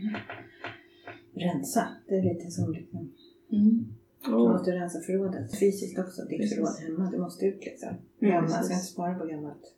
[1.34, 1.88] Rensa.
[2.08, 3.12] Det är lite som liksom,
[3.52, 3.86] Mm.
[4.26, 5.60] du måste rensa förrådet.
[5.60, 6.56] Fysiskt också, ditt Precis.
[6.58, 7.12] förråd hemma.
[7.12, 7.90] Det måste ut liksom.
[8.20, 9.74] Man ska inte spara på gammalt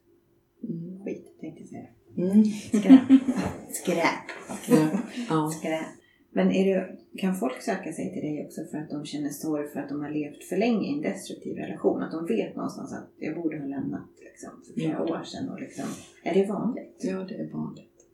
[0.64, 1.04] mm.
[1.04, 1.88] skit tänkte jag säga.
[2.18, 2.44] Mm.
[2.46, 3.22] Skräp.
[3.72, 4.26] Skräp.
[4.70, 5.00] Ja.
[5.30, 5.52] ja.
[5.60, 5.86] Skräp.
[6.32, 9.68] Men är det, kan folk söka sig till dig också för att de känner sorg
[9.68, 12.02] för att de har levt för länge i en destruktiv relation?
[12.02, 15.20] Att de vet någonstans att jag borde ha lämnat liksom, för flera Ja.
[15.20, 15.50] år sedan.
[15.50, 15.86] Och liksom,
[16.24, 16.98] är det vanligt?
[17.04, 18.06] ja, det är vanligt.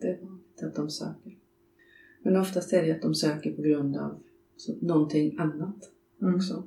[0.00, 1.32] Det är vanligt att de söker.
[2.24, 4.22] Men oftast är det att de söker på grund av
[4.56, 5.90] så, någonting annat
[6.22, 6.34] Mm.
[6.34, 6.66] också.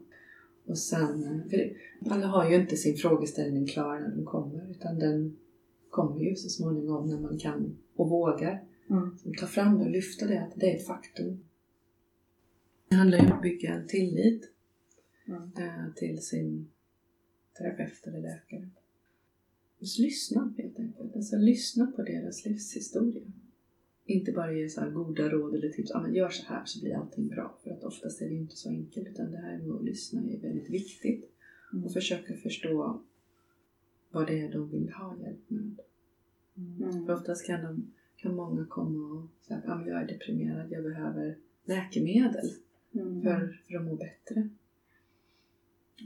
[0.65, 1.43] Och sen,
[2.09, 5.37] alla har ju inte sin frågeställning klar när de kommer utan den
[5.89, 9.17] kommer ju så småningom när man kan och vågar Mm.
[9.17, 11.39] Så ta fram det och lyfta det, att det är ett faktum.
[12.89, 14.51] Det handlar ju om att bygga en tillit
[15.25, 15.41] Mm.
[15.57, 16.69] eh, till sin
[17.57, 18.69] terapeut eller läkare.
[19.79, 21.15] Just lyssna helt enkelt.
[21.15, 23.21] Alltså lyssna på deras livshistoria.
[24.09, 25.91] Inte bara ge så goda råd eller tips.
[25.93, 27.57] Ja, men gör så här så blir allting bra.
[27.63, 29.07] För att oftast är det inte så enkelt.
[29.07, 31.31] Utan det här med att lyssna är väldigt viktigt.
[31.73, 31.85] Mm.
[31.85, 33.01] Och försöka förstå
[34.11, 35.79] vad det är de vill ha hjälp med.
[36.57, 37.05] Mm.
[37.05, 40.83] För oftast kan, de, kan många komma och säga att men jag är deprimerad, jag
[40.83, 42.51] behöver läkemedel
[43.01, 43.21] Mm.
[43.21, 44.49] för, för att må bättre.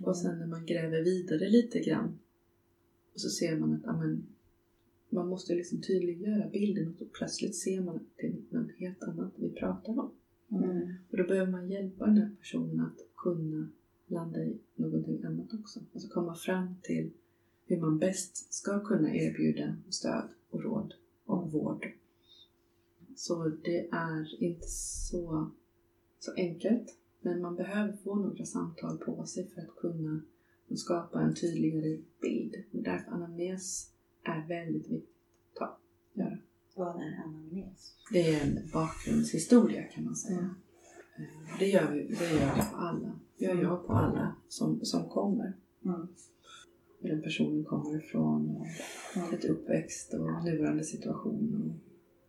[0.03, 2.19] Och sen när man gräver vidare lite grann
[3.13, 4.27] och så ser man att ah, men,
[5.11, 9.03] man måste liksom tydliggöra bilden och så plötsligt ser man att det är något helt
[9.03, 10.11] annat vi pratar om.
[10.51, 10.93] Mm.
[11.11, 13.69] Och då behöver man hjälpa den här personen att kunna
[14.07, 15.79] landa i någonting annat också.
[15.93, 17.11] Alltså komma fram till
[17.65, 20.93] hur man bäst ska kunna erbjuda stöd och råd
[21.25, 21.87] och vård.
[23.15, 25.51] Så det är inte så,
[26.19, 26.97] så enkelt.
[27.21, 30.21] Men man behöver få några samtal på sig för att kunna
[30.75, 32.55] skapa en tydligare bild.
[32.71, 33.90] Därför anamnes
[34.23, 35.79] är väldigt viktigt att
[36.13, 36.37] göra.
[36.75, 37.95] Vad är anamnes?
[38.11, 40.37] Det är en bakgrundshistoria kan man säga.
[40.39, 40.51] Mm.
[41.17, 43.19] Eh, Det gör vi, det gör vi på alla.
[43.37, 45.53] Det gör jag på alla som, som kommer.
[45.85, 46.07] Mm.
[46.99, 48.65] Hur den personen kommer ifrån och
[49.15, 49.33] Mm.
[49.33, 51.73] ett uppväxt och nuvarande situation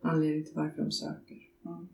[0.01, 1.37] och anledning till varför de söker.
[1.65, 1.87] Mm.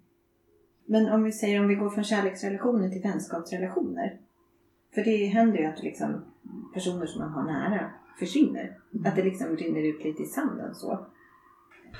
[0.85, 4.19] Men om vi säger om vi går från kärleksrelationer till vänskapsrelationer.
[4.93, 6.21] För det händer ju att liksom,
[6.73, 8.77] personer som man har nära försvinner.
[8.93, 9.05] Mm.
[9.05, 11.05] Att det liksom rinner ut lite i sanden så.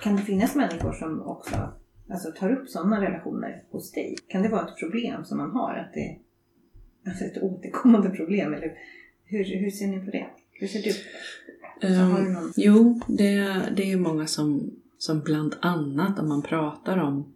[0.03, 1.73] Kan det finnas människor som också
[2.09, 4.15] alltså, tar upp sådana relationer hos dig?
[4.27, 5.73] Kan det vara ett problem som man har?
[5.73, 6.17] Att det
[7.05, 8.53] alltså ett återkommande problem?
[8.53, 8.73] Eller
[9.25, 10.27] hur, hur ser ni på det?
[10.51, 10.99] Hur ser du på
[11.81, 11.95] det?
[11.95, 12.53] Har du någon...
[12.55, 17.33] Jo, det, det är många som, som bland annat om man pratar om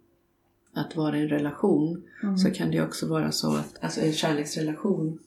[0.72, 2.38] att vara i en relation Mm.
[2.38, 5.18] så kan det också vara så att alltså en kärleksrelation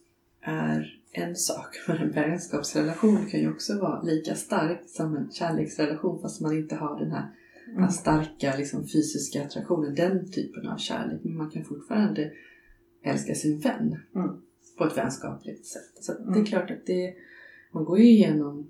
[0.42, 1.68] är en sak.
[1.88, 6.76] Men en vänskapsrelation kan ju också vara lika stark som en kärleksrelation fast man inte
[6.76, 7.34] har den här
[7.76, 7.90] Mm.
[7.90, 11.20] starka liksom, fysiska attraktionen, den typen av kärlek.
[11.24, 12.32] Men man kan fortfarande
[13.04, 14.30] älska sin vän Mm.
[14.78, 16.04] på ett vänskapligt sätt.
[16.04, 16.46] Så att det är Mm.
[16.46, 17.14] klart att det,
[17.72, 18.68] man går ju igenom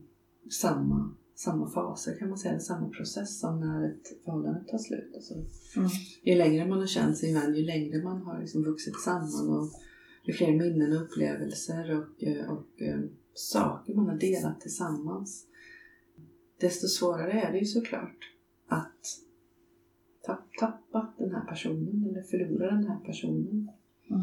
[0.52, 5.12] samma samma faser kan man säga, samma process som när ett förhållande tar slut.
[5.15, 5.34] Alltså,
[5.78, 5.89] mm.
[6.23, 9.69] Ju längre man har känt sin vän, ju längre man har liksom vuxit samman och
[10.27, 12.99] ju fler minnen och upplevelser och, och, och eh,
[13.33, 15.47] saker man har delat tillsammans.
[16.59, 18.33] Desto svårare är det ju såklart
[18.67, 19.23] att
[20.59, 23.71] tappa den här personen eller förlora den här personen.
[24.09, 24.21] Mm.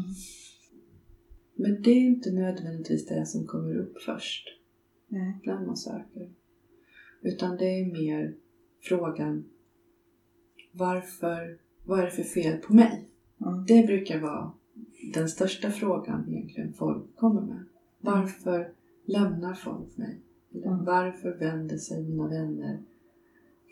[1.55, 4.47] Men det är inte nödvändigtvis det som kommer upp först
[5.07, 5.39] Nej.
[5.43, 6.29] när man söker.
[7.21, 8.35] Utan det är mer
[8.81, 9.49] frågan
[10.71, 13.09] varför, vad är det för fel på mig?
[13.41, 13.65] Mm.
[13.65, 14.51] Det brukar vara
[15.13, 17.65] den största frågan egentligen folk kommer med.
[18.01, 18.73] Varför
[19.05, 20.21] lämnar folk mig?
[20.53, 20.85] Eller mm.
[20.85, 22.83] varför vänder sig mina vänner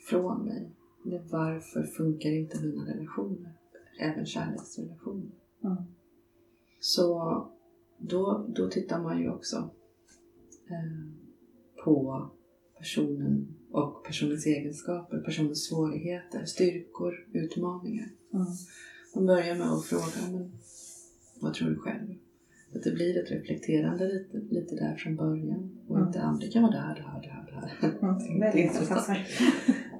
[0.09, 0.71] från mig?
[1.05, 3.53] Eller varför funkar inte mina relationer?
[3.99, 5.31] Även kärleksrelationer.
[5.63, 5.77] Mm.
[6.79, 7.47] Så
[7.97, 9.69] då, då tittar man ju också
[10.69, 11.09] eh,
[11.83, 12.29] på
[12.77, 18.09] personen och personens egenskaper, personens svårigheter, styrkor, utmaningar.
[18.33, 18.45] Mm.
[19.15, 20.51] Man börjar med att fråga, men
[21.43, 22.07] vad tror du själv?
[22.75, 26.07] Att det blir ett reflekterande lite, lite där från början och mm.
[26.07, 27.89] inte aldrig kan vara det här, det här, det här, det här.
[28.01, 28.39] Mm.
[28.39, 29.17] det, är inte intressant.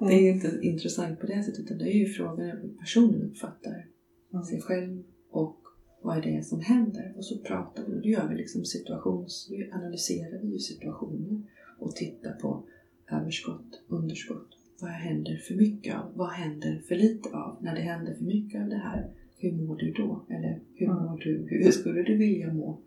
[0.00, 3.86] det är inte intressant på det sättet utan det är ju frågan hur personen uppfattar
[4.32, 4.44] mm.
[4.44, 5.60] sig själv och
[6.02, 7.14] vad är det som händer?
[7.16, 9.48] Och så pratar vi och då gör vi liksom situations...
[9.50, 11.42] Vi analyserar vi ju situationer
[11.78, 12.64] och tittar på
[13.10, 14.48] överskott, underskott.
[14.80, 16.12] Vad händer för mycket av?
[16.14, 17.58] Vad händer för lite av?
[17.62, 19.10] När det händer för mycket av det här,
[19.44, 20.24] hur mår du då?
[20.28, 21.46] Eller hur mår du?
[21.50, 22.78] Hur skulle du vilja må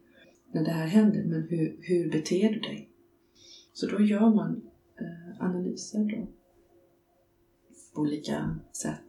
[0.51, 1.23] när det här händer?
[1.23, 2.89] Men hur, hur beter du dig?
[3.73, 4.61] Så då gör man
[4.99, 6.27] eh, analyser då
[7.95, 9.05] på olika sätt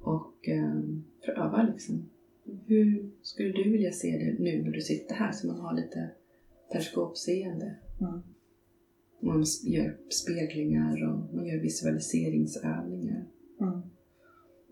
[0.00, 0.80] och eh,
[1.24, 2.08] prövar liksom.
[2.66, 6.10] Hur skulle du vilja se det nu när du sitter här så man har lite
[6.72, 7.74] periskopseende?
[8.00, 8.20] Mm.
[9.20, 13.24] Man gör speglingar och man gör visualiseringsövningar.
[13.60, 13.80] Mm.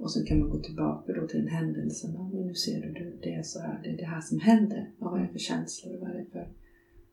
[0.05, 2.13] Och så kan man gå tillbaka då till den händelsen.
[2.13, 4.91] Men nu ser du, det är så här, det är det här som händer.
[4.99, 5.99] Ja, vad är det för känslor?
[6.01, 6.49] Vad är det för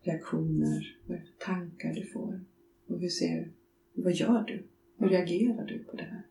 [0.01, 0.97] reaktioner?
[1.07, 2.45] Vad är det för tankar du får?
[2.87, 3.51] Och hur ser
[3.93, 4.67] Vad gör du?
[4.97, 6.25] Hur reagerar du på det här?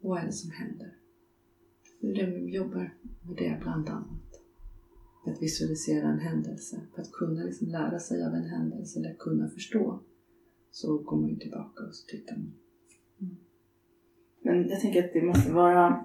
[0.00, 0.94] Och vad är det som händer?
[2.00, 4.42] Det är det vi jobbar med det bland annat.
[5.26, 6.80] Att visualisera en händelse.
[6.94, 10.02] För att kunna liksom lära sig av en händelse eller kunna förstå
[10.70, 12.52] så går man ju tillbaka och så tittar man.
[13.20, 13.36] Mm.
[14.42, 16.04] Men jag tänker att det måste vara...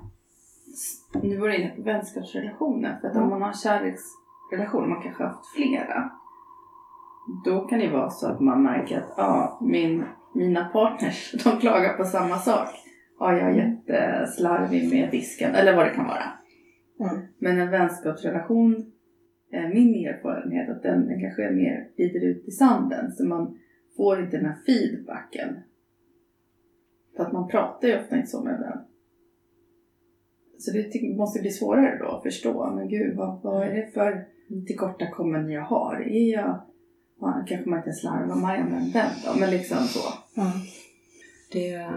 [1.24, 2.98] Nu var du inne på vänskapsrelationer.
[3.02, 6.12] För att om man har kärleksrelationer, man kanske har haft flera.
[7.46, 11.98] Då kan det vara så att man märker att ah, min, mina partners, de klagar
[11.98, 12.70] på samma sak.
[13.20, 16.32] Ah, jag är jätteslarvig med disken, eller vad det kan vara.
[17.00, 17.26] Mm.
[17.40, 18.92] Men en vänskapsrelation,
[19.52, 23.12] är min erfarenhet att den, den kanske är mer glider ut i sanden.
[23.12, 23.60] Så man
[23.98, 25.60] får inte den här feedbacken.
[27.16, 28.78] För att man pratar ju ofta inte så med en vän.
[30.58, 32.72] Så det måste bli svårare då att förstå.
[32.76, 34.26] Men gud, vad, vad är det för
[34.68, 36.02] tillkortakommanden jag har?
[36.02, 36.62] Är jag...
[37.20, 40.00] Ja, kanske man inte slarvar med en vän då, men liksom så.
[40.42, 40.52] Mm.
[41.52, 41.90] Det,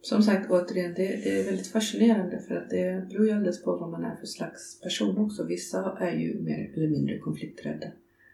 [0.00, 3.76] som sagt, återigen, det, det, är väldigt fascinerande för att det beror ju alldeles på
[3.76, 5.44] vad man är för slags person också.
[5.44, 7.86] Vissa är ju mer eller mindre konflikträdda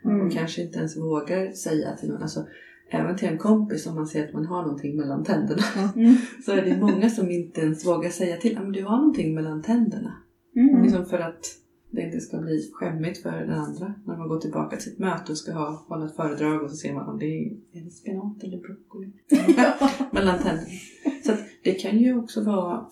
[0.04, 0.26] mm.
[0.26, 2.22] och kanske inte ens vågar säga till någon.
[2.22, 2.46] Alltså,
[2.88, 5.62] även till en kompis om man ser att man har någonting mellan tänderna.
[5.96, 6.16] Mm.
[6.44, 9.62] så är det många som inte ens vågar säga till att du har någonting mellan
[9.62, 10.16] tänderna.
[10.56, 10.82] Mm.
[10.82, 11.46] Liksom för att
[11.90, 13.94] det inte ska bli skämmigt för den andra.
[14.04, 16.76] När man går tillbaka till ett möte och ska ha, hålla ett föredrag och så
[16.76, 19.12] ser man om det är, är det spenat eller broccoli
[20.12, 20.66] mellan tänderna.
[21.24, 21.32] Så
[21.64, 22.86] det kan ju också vara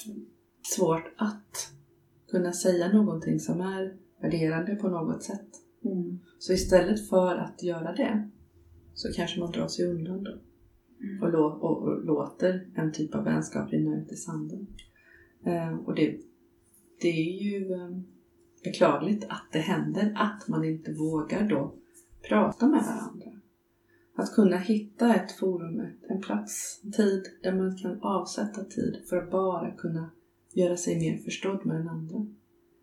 [0.76, 1.72] svårt att
[2.30, 5.48] kunna säga någonting som är värderande på något sätt.
[5.84, 6.18] Mm.
[6.38, 8.30] Så istället för att göra det
[8.94, 10.30] så kanske man drar sig undan då.
[11.00, 11.22] Mm.
[11.22, 14.66] Och, lå och, och, låter en typ av vänskap rinna ut i sanden.
[15.44, 16.20] Eh, och det,
[17.00, 17.98] det är ju eh,
[18.64, 21.74] beklagligt att det händer, att man inte vågar då
[22.28, 23.30] prata med varandra.
[24.16, 29.16] Att kunna hitta ett forum, en plats, en tid där man kan avsätta tid för
[29.16, 30.10] att bara kunna
[30.52, 32.26] göra sig mer förstådd med den andra.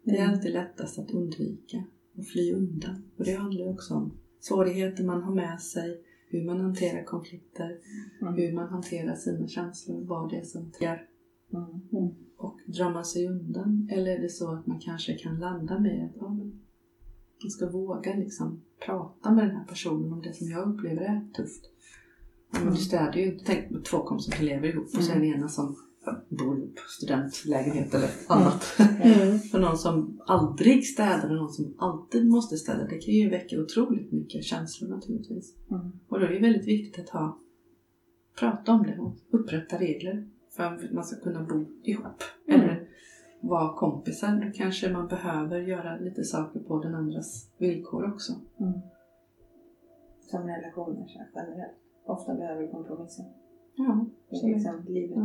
[0.04, 0.34] Det är mm.
[0.34, 1.84] alltid lättast att undvika
[2.17, 3.04] och fly undan.
[3.17, 7.77] Och det handlar också om svårigheter man har med sig, hur man hanterar konflikter,
[8.21, 8.34] mm.
[8.34, 11.08] hur man hanterar sina känslor, vad det är som triggar.
[11.54, 11.65] Mm.
[11.91, 12.15] mm.
[12.38, 13.89] Och drar man sig undan?
[13.91, 18.13] Eller är det så att man kanske kan landa med att ja, man ska våga
[18.15, 21.62] liksom prata med den här personen om det som jag upplever är tufft.
[22.54, 23.45] Ja, men du städar ju inte.
[23.45, 28.09] Tänk två kompisar som lever ihop och så är den ena som på studentlägenhet eller
[28.27, 28.77] annat.
[29.03, 29.39] Mm.
[29.39, 33.61] För någon som aldrig städar och någon som alltid måste städa, det kan ju väcka
[33.61, 35.55] otroligt mycket känslor naturligtvis.
[35.71, 35.91] Mm.
[36.07, 37.39] Och då är det väldigt viktigt att ha
[38.39, 42.23] prata om det och upprätta regler för att man ska kunna bo ihop.
[42.47, 42.61] Mm.
[42.61, 42.87] Eller
[43.41, 44.45] vara kompisar.
[44.45, 48.33] Då kanske man behöver göra lite saker på den andras villkor också.
[48.59, 48.73] Mm.
[50.19, 51.77] Som relationer generellt.
[52.05, 53.23] Ofta behöver du kompromissa.
[53.75, 55.17] Ja, så liksom livet.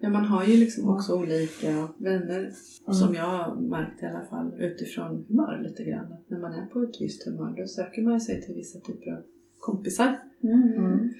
[0.00, 0.08] Ja.
[0.08, 1.18] man har ju liksom också ja.
[1.18, 2.94] olika vänner mm.
[2.94, 6.12] som jag har märkt i alla fall utifrån humör lite grann.
[6.12, 9.10] Att när man är på ett visst humör då söker man sig till vissa typer
[9.10, 9.22] av
[9.58, 10.18] kompisar.
[10.42, 10.72] Mm.
[10.72, 11.12] mm.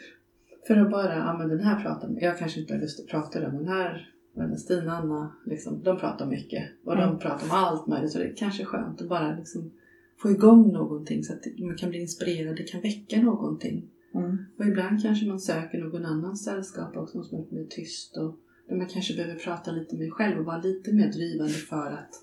[0.66, 3.40] För att bara, ja men den här pratar jag kanske inte har lust att prata
[3.40, 7.06] med den här men Stina och Anna, liksom, de pratar mycket och mm.
[7.06, 9.70] de pratar om allt möjligt så det är kanske skönt att bara liksom
[10.16, 13.90] få igång någonting så att man kan bli inspirerad, det kan väcka någonting.
[14.14, 14.38] Mm.
[14.58, 18.38] Och ibland kanske man söker någon annans sällskap också som är mer tyst och
[18.76, 22.22] man kanske behöver prata lite mer själv och vara lite mer drivande för att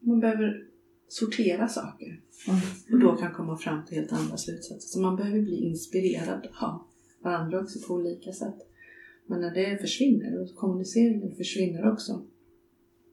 [0.00, 0.66] man behöver
[1.08, 2.60] sortera saker mm.
[2.92, 4.88] och då kan komma fram till helt andra slutsatser.
[4.88, 6.82] Så man behöver bli inspirerad av
[7.22, 8.56] varandra också på olika sätt.
[9.26, 12.22] Men när det försvinner och kommuniceringen försvinner också,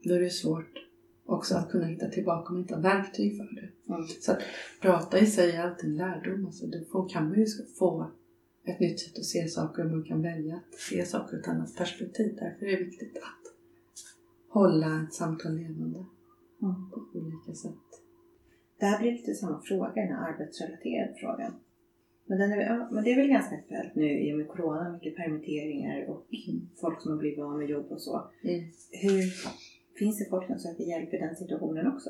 [0.04, 0.74] då är det svårt
[1.26, 3.94] också att kunna hitta tillbaka om man inte har verktyg för det.
[3.94, 4.08] Mm.
[4.22, 4.40] Så att
[4.82, 6.46] prata i sig är alltid en lärdom.
[6.46, 7.46] Alltså då kan man ju
[7.80, 8.12] få
[8.72, 11.48] ett nytt sätt att se saker och man kan välja att se saker ur ett
[11.48, 12.36] annat perspektiv.
[12.40, 13.54] Därför är det viktigt att
[14.50, 16.06] hålla ett samtal levande
[16.62, 16.90] mm.
[16.92, 17.74] på olika sätt.
[18.80, 21.54] Det här blir lite samma fråga, den här arbetsrelaterade frågan.
[22.26, 25.16] Men, den är, men det är väl ganska aktuellt nu i och med Corona, mycket
[25.16, 26.70] permitteringar och mm.
[26.82, 28.30] folk som har blivit av med jobb och så.
[28.44, 28.64] Mm.
[28.92, 29.24] Hur,
[30.00, 32.10] finns det folk som söker hjälp i den situationen också?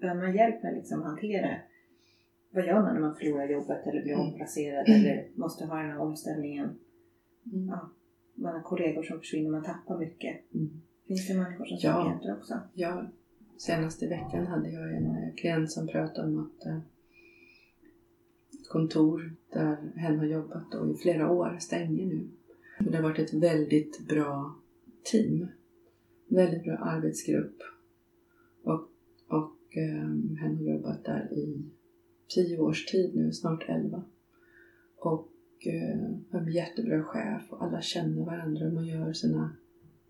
[0.00, 1.56] Behöver man hjälp med att liksom hantera
[2.52, 4.26] vad gör man när man förlorar jobbet eller blir mm.
[4.26, 6.78] omplacerad eller måste ha den här omställningen?
[7.52, 7.68] Mm.
[7.68, 7.90] Ja,
[8.34, 10.54] man har kollegor som försvinner, man tappar mycket.
[10.54, 10.80] Mm.
[11.06, 12.60] Finns det människor som hjälp där också?
[12.74, 13.06] Ja,
[13.58, 16.66] senast i veckan hade jag en eh, klient som pratade om att
[18.54, 22.28] ett kontor där hen har jobbat då i flera år stänger nu.
[22.78, 24.54] det har varit ett väldigt bra
[25.04, 25.48] team
[26.34, 27.56] väldigt bra arbetsgrupp.
[28.62, 28.88] Och,
[29.28, 31.70] och um, hen har jobbat där i
[32.28, 34.02] tio års tid nu, snart elva.
[34.96, 35.28] Och
[35.66, 38.70] eh, en jättebra chef och alla känner varandra.
[38.70, 39.50] Man gör sina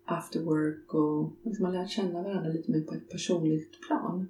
[0.05, 4.27] after work och liksom man lär känna varandra lite mer på ett personligt plan.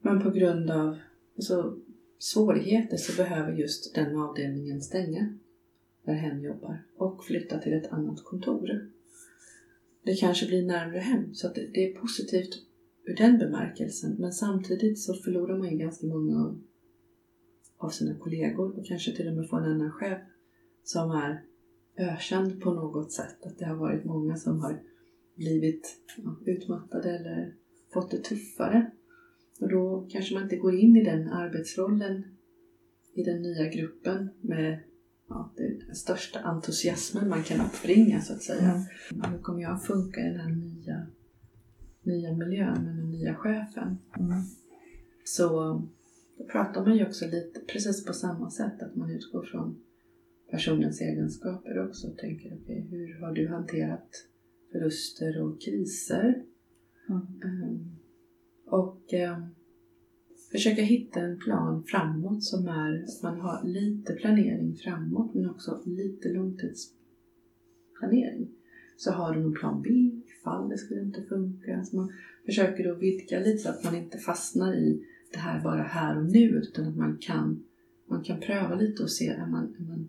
[0.00, 0.98] Men på grund av
[1.36, 1.76] alltså,
[2.18, 5.38] svårigheter så behöver just den avdelningen stänga
[6.04, 8.90] där hen jobbar och flytta till ett annat kontor
[10.02, 11.34] det kanske blir närmare hem.
[11.34, 12.62] Så att det är positivt
[13.04, 14.16] ur den bemärkelsen.
[14.18, 16.60] Men samtidigt så förlorar man ju ganska många av
[17.90, 20.18] sina kollegor och kanske till och med får en annan chef
[20.84, 21.42] som är
[21.98, 23.46] ökänd på något sätt.
[23.46, 24.82] Att det har varit många som har
[25.36, 27.54] blivit ja, utmattade eller
[27.92, 28.90] fått det tuffare.
[29.60, 32.24] Och då kanske man inte går in i den arbetsrollen
[33.14, 34.78] i den nya gruppen med
[35.28, 38.70] ja, den största entusiasmen man kan uppbringa så att säga.
[39.12, 39.32] Mm.
[39.32, 41.06] Hur kommer jag funka i den här nya,
[42.02, 43.98] nya miljön med den nya chefen?
[44.18, 44.42] Mm.
[45.24, 45.82] Så
[46.38, 49.82] då pratar man ju också lite precis på samma sätt, att man utgår från
[50.50, 54.26] personens egenskaper också och tänker okay, hur har du hanterat
[54.72, 56.44] förluster och kriser?
[57.08, 57.22] Mm.
[57.44, 57.96] Um,
[58.66, 59.54] och um,
[60.52, 65.82] försöka hitta en plan framåt som är att man har lite planering framåt men också
[65.86, 68.48] lite långtidsplanering.
[68.96, 69.90] Så har du någon plan B
[70.26, 71.84] ifall det skulle inte funka.
[71.84, 72.12] Så man
[72.46, 76.24] försöker då vidga lite så att man inte fastnar i det här bara här och
[76.24, 77.64] nu utan att man kan,
[78.08, 80.08] man kan pröva lite och se är man, är man,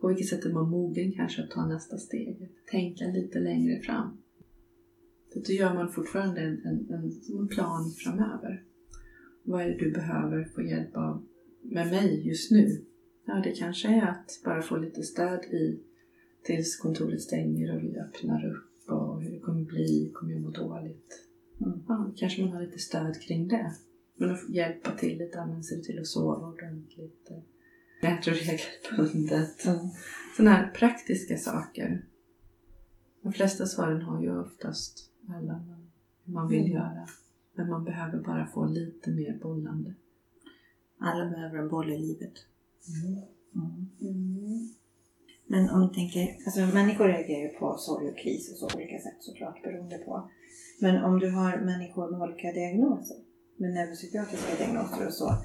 [0.00, 2.50] på vilket sätt är man mogen kanske att ta nästa steg.
[2.70, 4.18] Tänka lite längre fram.
[5.32, 8.62] Så då gör man fortfarande en, en, en, en plan framöver.
[9.42, 11.26] Vad är det du behöver få hjälp av
[11.62, 12.84] med mig just nu?
[13.24, 15.80] Ja, det kanske är att bara få lite stöd i
[16.42, 20.50] tills kontoret stänger och vi öppnar upp och hur det kommer bli, kommer jag må
[20.50, 21.26] dåligt?
[21.60, 21.82] Mm.
[21.88, 23.72] Ja, kanske man har lite stöd kring det.
[24.16, 27.30] Men att hjälpa till lite, men ser till att sova ordentligt.
[28.02, 29.64] Äter regelbundet.
[29.64, 29.78] Mm.
[30.36, 32.04] Sådana här praktiska saker.
[33.22, 35.64] De flesta svaren har ju oftast alla
[36.24, 36.72] hur man vill mm.
[36.72, 37.06] göra.
[37.54, 39.94] Men man behöver bara få lite mer bollande.
[40.98, 42.32] Alla behöver en boll i livet.
[42.88, 43.22] Mm.
[43.54, 43.88] Mm.
[44.00, 44.68] Mm.
[45.46, 48.76] Men om du tänker, alltså människor reagerar ju på sorg och kris och så på
[48.76, 50.30] olika sätt såklart beroende på.
[50.80, 53.16] Men om du har människor med olika diagnoser,
[53.56, 55.36] med neuropsykiatriska diagnoser och så,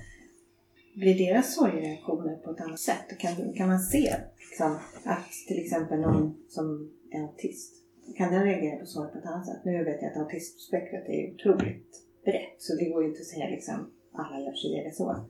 [0.95, 3.19] blir deras sorgreaktioner på ett annat sätt?
[3.19, 4.15] Kan, kan man se
[4.49, 7.79] liksom, att till exempel någon som är autist
[8.17, 9.65] kan den reagera på sorg på ett annat sätt.
[9.65, 13.49] Nu vet jag att autismspektrat är otroligt brett så det går ju inte att säga
[13.49, 15.25] liksom alla gör si eller så.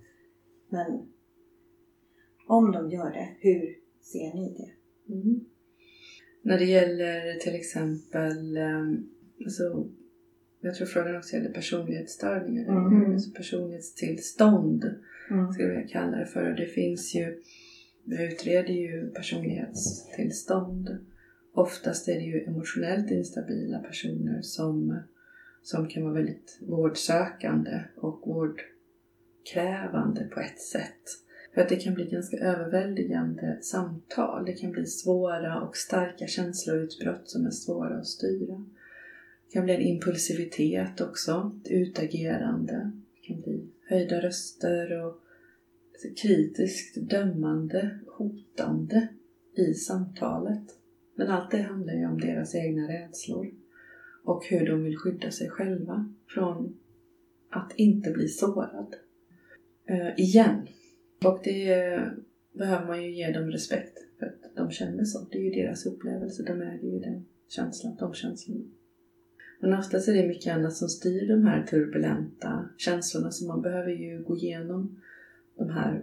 [0.70, 1.08] Men
[2.48, 5.14] om de gör det, hur ser ni det?
[5.14, 5.46] Mm.
[6.42, 9.10] När det gäller till exempel, ehm,
[9.46, 9.88] alltså,
[10.62, 13.14] jag tror frågan också gäller personlighetsstörningar, Mm.
[13.14, 14.96] alltså personlighetstillstånd
[15.32, 15.54] Mm.
[15.54, 16.50] skulle jag kalla det för.
[16.52, 17.42] Och det finns ju,
[18.04, 20.98] vi utreder ju personlighetstillstånd.
[21.54, 25.00] Oftast är det ju emotionellt instabila personer som,
[25.62, 31.04] som kan vara väldigt vårdsökande och vårdkrävande på ett sätt.
[31.54, 34.46] För att det kan bli ganska överväldigande samtal.
[34.46, 38.66] Det kan bli svåra och starka känsloutbrott som är svåra att styra.
[39.50, 42.92] Det kan bli en impulsivitet också, ett utagerande.
[43.14, 45.22] Det kan bli höjda röster och
[46.22, 49.08] kritiskt dömande, hotande
[49.58, 50.64] i samtalet.
[51.16, 53.52] Men allt det handlar ju om deras egna rädslor
[54.24, 56.78] och hur de vill skydda sig själva från
[57.50, 58.96] att inte bli sårad.
[59.86, 60.68] Äh, igen.
[61.26, 62.08] Och det eh,
[62.54, 65.28] behöver man ju ge dem respekt för att de känner så.
[65.32, 68.66] Det är ju deras upplevelse, de äger ju den känslan, de känslorna.
[69.60, 73.92] Men oftast är det mycket annat som styr de här turbulenta känslorna så man behöver
[73.92, 75.02] ju gå igenom
[75.58, 76.02] de här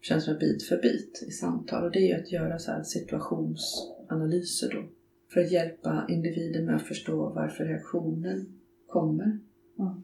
[0.00, 4.88] känslorna bit för bit i samtal och det är ju att göra så situationsanalyser då
[5.32, 9.38] för att hjälpa individen med att förstå varför reaktionen kommer.
[9.78, 10.02] Mm.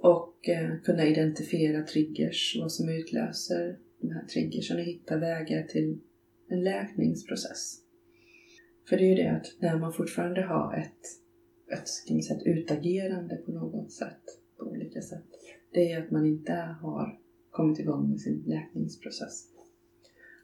[0.00, 5.98] Och eh, kunna identifiera triggers, vad som utlöser de här triggersen och hitta vägar till
[6.48, 7.80] en läkningsprocess.
[8.88, 11.23] För det är ju det att när man fortfarande har ett,
[11.74, 14.22] ett, ska man säga, ett utagerande på något sätt,
[14.56, 15.24] på olika sätt,
[15.72, 17.18] det är att man inte har
[17.50, 19.48] kommit igång med sin läkningsprocess.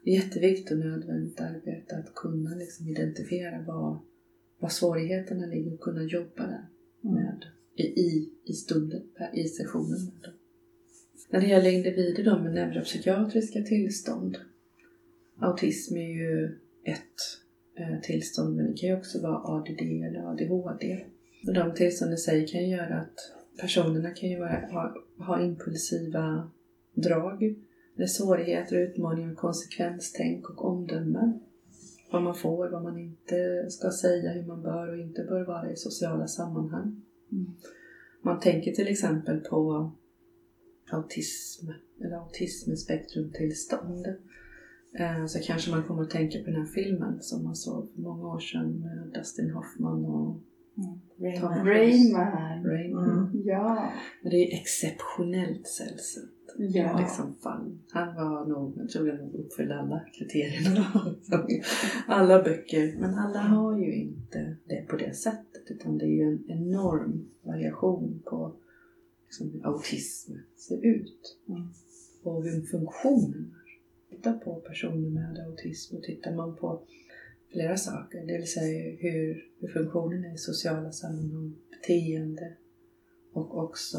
[0.03, 3.99] Det är jätteviktigt och nödvändigt arbete att kunna liksom identifiera var,
[4.59, 6.65] var svårigheterna ligger och kunna jobba där
[7.01, 9.01] med i, i, i stunden,
[9.33, 10.33] i sessionen med dem.
[11.29, 14.37] När det gäller individer då med neuropsykiatriska tillstånd,
[15.39, 16.45] autism är ju
[16.83, 17.41] ett
[17.77, 21.05] eh, tillstånd men det kan ju också vara ADD eller ADHD.
[21.41, 23.15] De tillstånden i sig kan ju göra att
[23.61, 26.51] personerna kan ju vara, ha, ha impulsiva
[26.93, 27.55] drag,
[27.95, 31.39] eller svårigheter, utmaningar, konsekvenstänk och omdöme.
[32.11, 35.71] Vad man får, vad man inte ska säga, hur man bör och inte bör vara
[35.71, 37.01] i sociala sammanhang.
[37.31, 37.53] Mm.
[38.21, 39.91] Man tänker till exempel på
[40.91, 41.69] autism
[42.01, 44.07] eller autismspektrumtillstånd.
[44.93, 48.01] Eh, Så kanske man kommer att tänka på den här filmen som man såg för
[48.01, 50.41] många år sedan med Dustin Hoffman och
[51.39, 52.65] Tom Rayman.
[52.65, 53.41] Mm.
[53.45, 53.91] Ja.
[54.21, 56.31] Men det är exceptionellt sällsynt.
[56.57, 56.99] Ja.
[56.99, 57.35] Liksom.
[57.91, 60.85] Han var nog, jag tror jag nog uppfyllde alla kriterierna.
[62.07, 62.95] alla böcker.
[62.99, 65.63] Men alla har ju inte det på det sättet.
[65.71, 68.53] Utan det är ju en enorm variation på
[69.25, 71.37] liksom, hur autism ser ut.
[71.49, 71.67] Mm.
[72.23, 74.15] Och hur funktionen är.
[74.15, 76.81] Titta på personer med autism och tittar man på
[77.51, 78.25] flera saker.
[78.27, 82.53] Det vill säga hur, hur funktionen är i sociala sammanhang, beteende
[83.33, 83.97] och också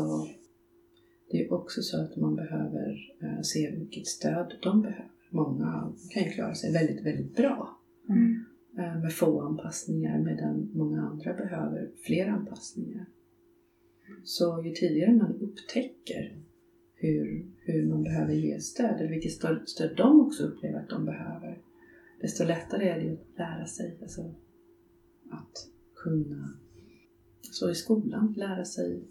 [1.30, 5.11] det är också så att man behöver eh, se vilket stöd de behöver.
[5.30, 7.78] Många kan ju klara sig väldigt, väldigt bra
[8.09, 8.44] Mm.
[8.78, 13.07] eh, med få anpassningar medan många andra behöver fler anpassningar.
[14.24, 16.36] Så ju tidigare man upptäcker
[16.94, 19.32] hur, hur man behöver ge stöd, eller vilket
[19.68, 21.59] stöd de också upplever att de behöver,
[22.22, 24.34] desto lättare är det att lära sig alltså,
[25.30, 26.58] att kunna,
[27.40, 29.02] så i skolan, lära sig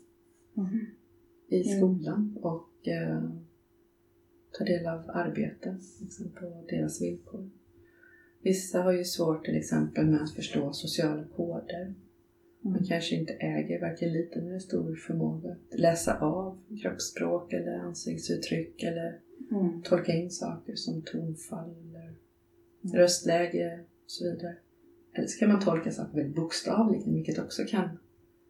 [0.58, 0.86] Mm.
[1.48, 3.24] i skolan och eh,
[4.58, 7.50] ta del av arbete liksom, på deras villkor.
[8.42, 11.94] Vissa har ju svårt till exempel med att förstå sociala koder.
[12.62, 12.86] Man Mm.
[12.86, 19.20] kanske inte äger varken liten eller stor förmåga att läsa av kroppsspråk eller ansiktsuttryck eller
[19.52, 19.82] Mm.
[19.82, 21.76] tolka in saker som tonfall.
[22.82, 24.56] Röstläge och så vidare.
[25.14, 27.90] Eller så kan man tolka saker väldigt bokstavligen vilket också kan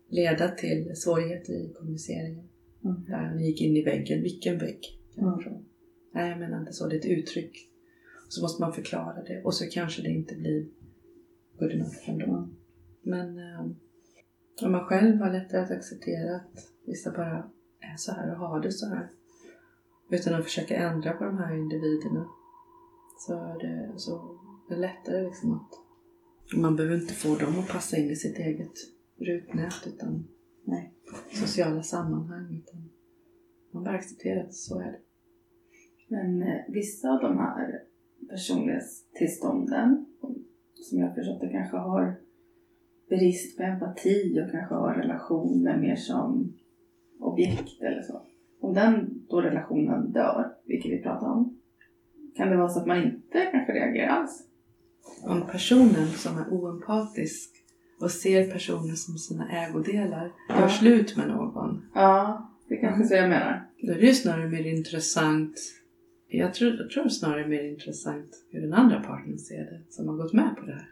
[0.09, 2.47] leda till svårigheter i kommuniceringen.
[2.83, 3.05] Mm.
[3.07, 4.21] Där han gick in i väggen.
[4.21, 4.79] Vilken vägg?
[5.17, 5.33] Mm.
[6.13, 6.87] Nej, jag menar inte så.
[6.87, 7.67] Det är ett uttryck.
[8.29, 10.67] Så måste man förklara det och så kanske det inte blir
[11.59, 12.25] good enough ändå.
[12.25, 12.55] Mm.
[13.01, 13.61] Men eh,
[14.65, 18.61] om man själv har lättare att acceptera att vissa bara är så här och har
[18.61, 19.09] det så här
[20.09, 22.27] utan att försöka ändra på de här individerna
[23.27, 24.15] så är det, så
[24.69, 25.71] är det lättare liksom att
[26.55, 28.73] man behöver inte få dem att passa in i sitt eget
[29.17, 30.27] rutnät utan
[30.63, 30.93] Nej.
[31.33, 32.89] sociala sammanhang utan
[33.71, 34.99] man bara accepterar att så är det.
[36.07, 37.83] Men eh, vissa av de här
[38.29, 40.05] personlighetstillstånden
[40.75, 42.15] som jag förstått det kanske har
[43.09, 46.53] brist på empati och kanske har relationer mer som
[47.19, 48.21] objekt eller så.
[48.59, 51.60] Om den då relationen dör, vilket vi pratar om,
[52.35, 54.47] kan det vara så att man inte kanske reagerar alls?
[55.23, 57.51] om personen som är oempatisk
[57.99, 61.81] och ser personen som sina ägodelar gör slut med någon.
[61.93, 63.69] Ja, det är kanske så jag menar.
[63.81, 65.59] Då är det ju snarare mer intressant
[66.33, 70.15] jag tror, jag tror snarare mer intressant hur den andra parten ser det, som har
[70.15, 70.89] gått med på det här.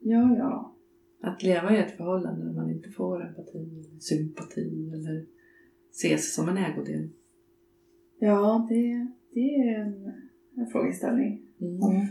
[0.00, 0.76] Ja, ja.
[1.22, 5.26] Att leva i ett förhållande där man inte får empati, eller sympati eller
[5.90, 7.08] ses som en ägodel.
[8.18, 10.12] Ja, det, det är en,
[10.56, 11.42] en frågeställning.
[11.60, 11.82] Mm.
[11.82, 12.06] Mm.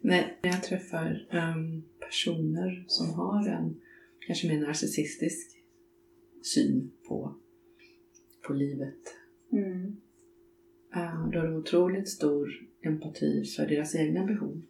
[0.00, 3.80] När jag träffar um, personer som har en
[4.26, 5.56] kanske mer narcissistisk
[6.42, 7.34] syn på,
[8.46, 9.00] på livet.
[9.52, 9.96] Mm.
[10.96, 12.48] Uh, då har de otroligt stor
[12.82, 14.62] empati för deras egna behov.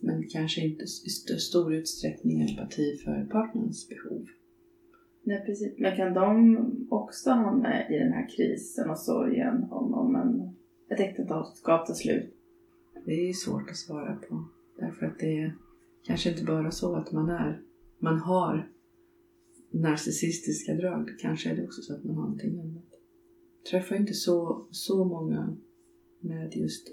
[0.00, 4.26] Men kanske inte i stor utsträckning empati för partnerns behov.
[5.24, 5.78] Nej, precis.
[5.78, 6.56] Men kan de
[6.90, 10.56] också hamna i den här krisen och sorgen om, om en,
[10.92, 12.34] ett äktenskap tar slut?
[13.06, 14.44] Det är svårt att svara på.
[14.78, 15.56] Därför att det är
[16.02, 17.62] kanske inte bara så att man är,
[17.98, 18.68] man har
[19.70, 21.10] narcissistiska drag.
[21.20, 22.84] Kanske är det också så att man har någonting annat.
[23.62, 25.56] Jag träffar inte så, så många
[26.20, 26.88] med just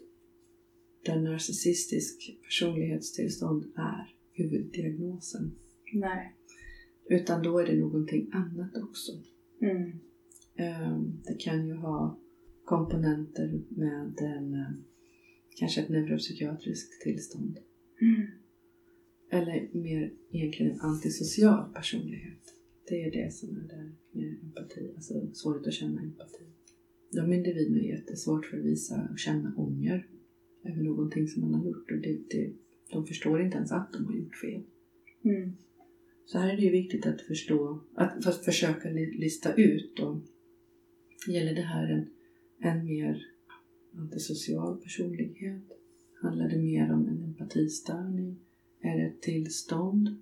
[1.05, 5.55] där narcissistisk personlighetstillstånd är huvuddiagnosen.
[5.93, 6.35] Nej.
[7.09, 9.11] Utan då är det någonting annat också.
[9.61, 9.91] Mm.
[10.55, 12.19] Ehm, det kan ju ha
[12.69, 14.71] komponenter med en, eh,
[15.55, 17.59] kanske ett neuropsykiatriskt tillstånd.
[18.01, 18.27] Mm.
[19.29, 22.53] Eller mer egentligen en antisocial personlighet.
[22.87, 26.43] Det är det som är där med empati, alltså svårt att känna empati.
[27.11, 30.07] De individerna är jättesvårt för att visa och känna ånger
[30.63, 31.91] över någonting som man har gjort.
[31.91, 32.53] Och det, det,
[32.91, 34.61] de förstår inte ens att de har gjort fel.
[35.23, 35.53] Mm.
[36.25, 39.99] Så här är det ju viktigt att förstå, att, att försöka lista ut.
[39.99, 40.21] Och
[41.27, 42.09] gäller det här en,
[42.59, 43.25] en mer
[43.95, 45.63] antisocial personlighet?
[46.21, 48.39] Handlar det mer om en empatistörning?
[48.81, 50.17] Är det ett tillstånd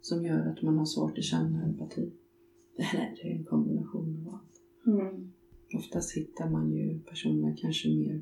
[0.00, 2.12] som gör att man har svårt att känna empati?
[2.76, 4.60] Eller är det en kombination av allt?
[4.86, 5.32] Mm.
[5.74, 8.20] Oftast hittar man ju personerna kanske mer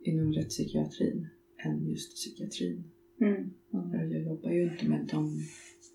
[0.00, 2.84] inom rättspsykiatrin än just psykiatrin.
[3.20, 3.50] Mm.
[3.70, 5.40] Jag jobbar ju inte med dem,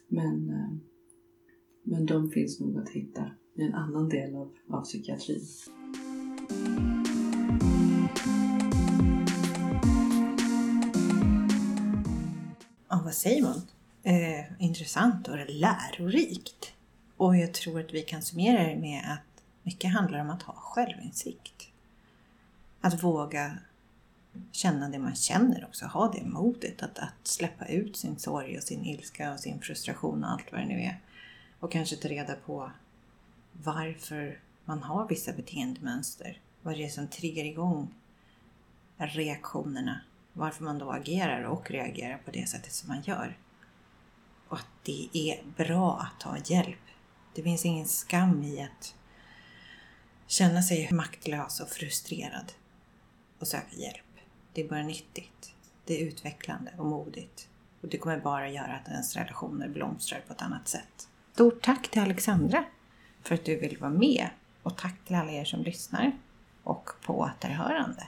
[0.07, 0.73] men, eh,
[1.83, 5.41] men de finns nog att hitta i en annan del av, av psykiatrin.
[13.13, 13.67] Vad säger man?
[14.03, 16.73] Eh, intressant och lärorikt.
[17.17, 20.53] Och jag tror att vi kan summera det med att mycket handlar om att ha
[20.53, 21.69] självinsikt.
[22.81, 23.57] Att våga
[24.51, 25.85] känna det man känner också.
[25.85, 30.23] Ha det modet att, att släppa ut sin sorg och sin ilska och sin frustration
[30.23, 30.99] och allt vad det nu är.
[31.59, 32.71] Och kanske ta reda på
[33.63, 36.39] varför man har vissa beteendemönster.
[36.61, 37.93] Vad det är som triggar igång
[38.97, 40.01] reaktionerna.
[40.33, 43.37] Varför man då agerar och reagerar på det sättet som man gör.
[44.47, 46.79] Och att det är bra att ta hjälp.
[47.35, 48.95] Det finns ingen skam i att
[50.27, 52.51] känna sig maktlös och frustrerad
[53.39, 54.03] och söka hjälp.
[54.53, 55.53] Det är bara nyttigt.
[55.85, 57.49] Det är utvecklande och modigt.
[57.81, 61.09] Och det kommer bara göra att ens relationer blomstrar på ett annat sätt.
[61.33, 62.65] Stort tack till Alexandra
[63.21, 64.29] för att du vill vara med
[64.63, 66.11] och tack till alla er som lyssnar
[66.63, 68.07] och på återhörande.